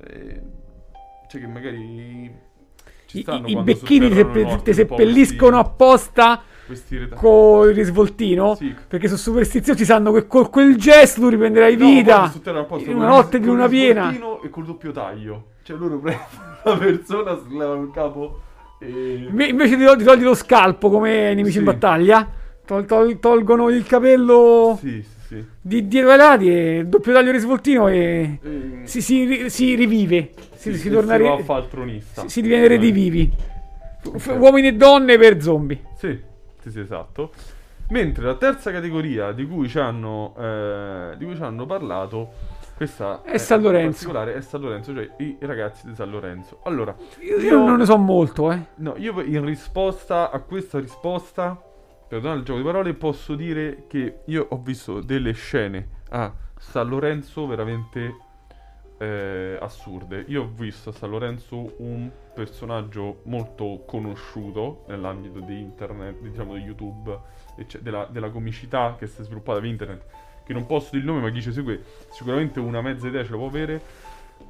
[0.03, 0.41] eh,
[1.27, 2.33] cioè che magari
[3.19, 6.41] I, i- becchini seppe- ti seppelliscono apposta
[7.15, 8.55] con il risvoltino.
[8.55, 8.73] Sì.
[8.87, 12.23] Perché sono superstiziosi, sanno che con quel gesto tu riprenderai No, vita.
[12.23, 14.13] apposta in una notte di luna piena.
[14.43, 15.45] E col doppio taglio.
[15.63, 16.27] Cioè loro prendono
[16.63, 18.39] la persona, si levano il capo
[18.79, 19.25] e...
[19.29, 21.57] Inve- Invece di, to- di togliere lo scalpo come nemici Sì.
[21.59, 22.27] in battaglia,
[22.65, 27.31] tol- tol- tolgono il capello Sì, sì, di dietro ai lati e il doppio taglio
[27.31, 30.31] risvoltino e E- si, si si rivive.
[30.55, 31.17] Si, sì, si torna
[31.69, 32.21] tronista.
[32.23, 33.31] si, si diviene redivivi.
[34.17, 34.39] F- Ok.
[34.39, 35.81] Uomini e donne per zombie.
[35.97, 36.19] Sì,
[36.61, 37.31] sì, sì, esatto.
[37.89, 42.31] Mentre la terza categoria di cui ci hanno, eh, di cui ci hanno parlato,
[42.75, 43.85] questa È San Lorenzo.
[43.85, 46.59] in particolare è San Lorenzo, cioè i ragazzi di San Lorenzo.
[46.63, 48.59] Allora, Io, io non ne so molto, eh.
[48.77, 51.59] no, io in risposta a questa risposta,
[52.15, 56.87] perdonate il gioco di parole, posso dire che io ho visto delle scene a San
[56.87, 58.15] Lorenzo veramente
[58.97, 60.23] eh, assurde.
[60.27, 66.61] Io ho visto a San Lorenzo un personaggio molto conosciuto nell'ambito di internet, diciamo di
[66.61, 67.17] YouTube,
[67.57, 70.05] ecce- della, della comicità che si è sviluppata per internet,
[70.45, 73.31] che non posso dire il nome, ma chi ci segue sicuramente una mezza idea ce
[73.31, 73.81] la può avere,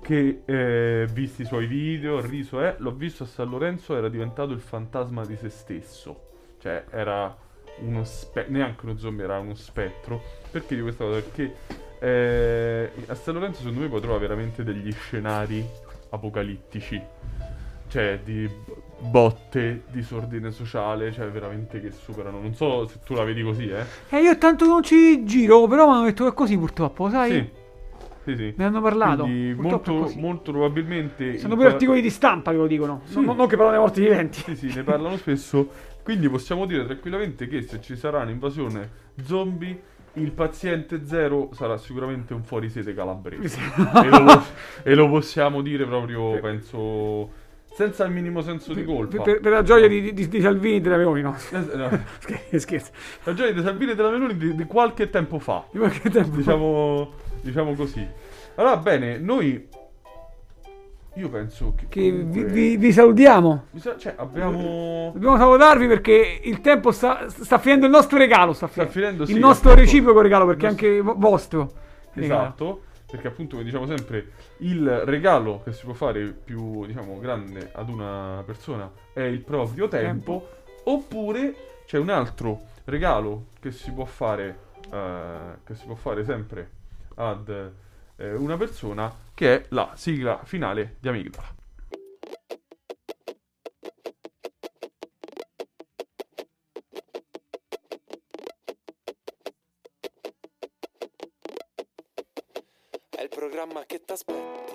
[0.01, 4.51] che eh, visti i suoi video, riso è, l'ho visto a San Lorenzo, era diventato
[4.51, 6.27] il fantasma di se stesso,
[6.59, 7.35] cioè era
[7.79, 10.21] uno spettro, neanche uno zombie, era uno spettro.
[10.51, 11.19] Perché di questa cosa?
[11.19, 11.55] Perché
[11.99, 15.65] eh, a San Lorenzo secondo me puoi trovare veramente degli scenari
[16.09, 17.01] apocalittici,
[17.87, 18.49] cioè di
[18.99, 22.39] botte, disordine sociale, cioè veramente che superano.
[22.39, 23.83] Non so se tu la vedi così, eh?
[24.09, 27.31] Eh, io tanto non ci giro, però mi hanno detto che è così purtroppo, sai?
[27.31, 27.49] Sì,
[28.23, 28.53] sì, sì.
[28.55, 29.23] Ne hanno parlato.
[29.23, 31.37] Quindi molto, molto probabilmente...
[31.37, 33.01] Sono pure pa- articoli di stampa che lo dicono.
[33.05, 33.21] Sì.
[33.21, 34.39] Non, non che parlano dei morti viventi.
[34.39, 35.93] Sì, sì, ne parlano spesso.
[36.05, 38.87] Quindi possiamo dire tranquillamente che se ci sarà un'invasione
[39.23, 39.81] zombie,
[40.13, 43.59] il paziente zero sarà sicuramente un fuorisede calabrese.
[44.03, 44.43] e, lo,
[44.83, 47.31] e lo possiamo dire proprio, penso,
[47.73, 49.15] senza il minimo senso di colpa.
[49.15, 51.35] Per, per- per la gioia di, di- di Salvini e della Meloni, no?
[51.49, 52.91] No, Scher- Scherzo.
[53.23, 55.65] La gioia di Salvini e della Meloni di, di qualche tempo fa.
[55.71, 56.35] Di qualche tempo.
[56.35, 58.07] Diciamo, diciamo così.
[58.57, 59.67] Allora, bene, noi...
[61.17, 61.85] Io penso che...
[61.87, 63.65] Che vi, comunque- vi- vi salutiamo.
[63.71, 65.11] Bisogna- Cioè, abbiamo...
[65.13, 68.51] Dobbiamo salutarvi perché il tempo sta, sta finendo il nostro regalo.
[68.53, 69.89] Sta, Sta fi- finendo, il sì, nostro appunto.
[69.89, 71.71] reciproco regalo perché nostro- anche vo- vostro.
[72.13, 72.41] regalo.
[72.43, 77.69] Esatto, perché appunto come diciamo sempre il regalo che si può fare più diciamo grande
[77.73, 80.49] ad una persona è il proprio tempo,
[80.83, 81.53] oppure
[81.85, 84.57] c'è un altro regalo che si può fare
[84.91, 85.27] eh,
[85.65, 86.69] che si può fare sempre
[87.15, 87.71] ad
[88.17, 91.53] eh, una persona che è la sigla finale di Amigdala.
[103.09, 104.73] È il programma che t'aspetti,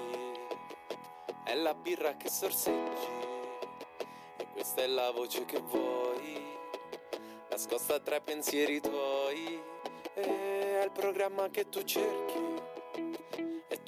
[1.45, 3.07] è la birra che sorseggi,
[4.38, 6.57] e questa è la voce che vuoi,
[7.51, 9.78] nascosta tra i pensieri tuoi.
[10.12, 12.50] È il programma che tu cerchi,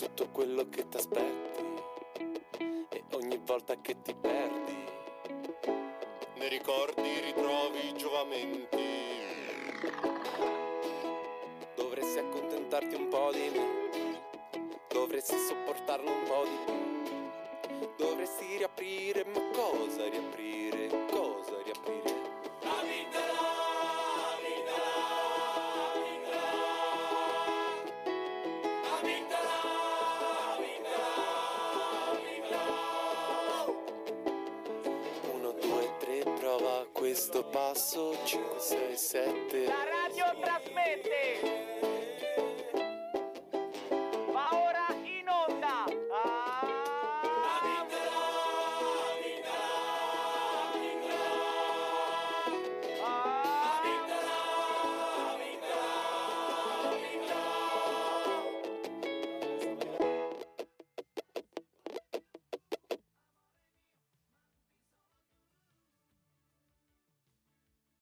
[0.03, 1.63] tutto quello che t'aspetti,
[3.45, 4.75] volta che ti perdi.
[6.39, 8.83] Nei ricordi ritrovi giovamenti.
[11.77, 14.21] Dovresti accontentarti un po' di me,
[14.89, 17.02] dovresti sopportarlo un po' di più.
[40.41, 41.32] Tre, prova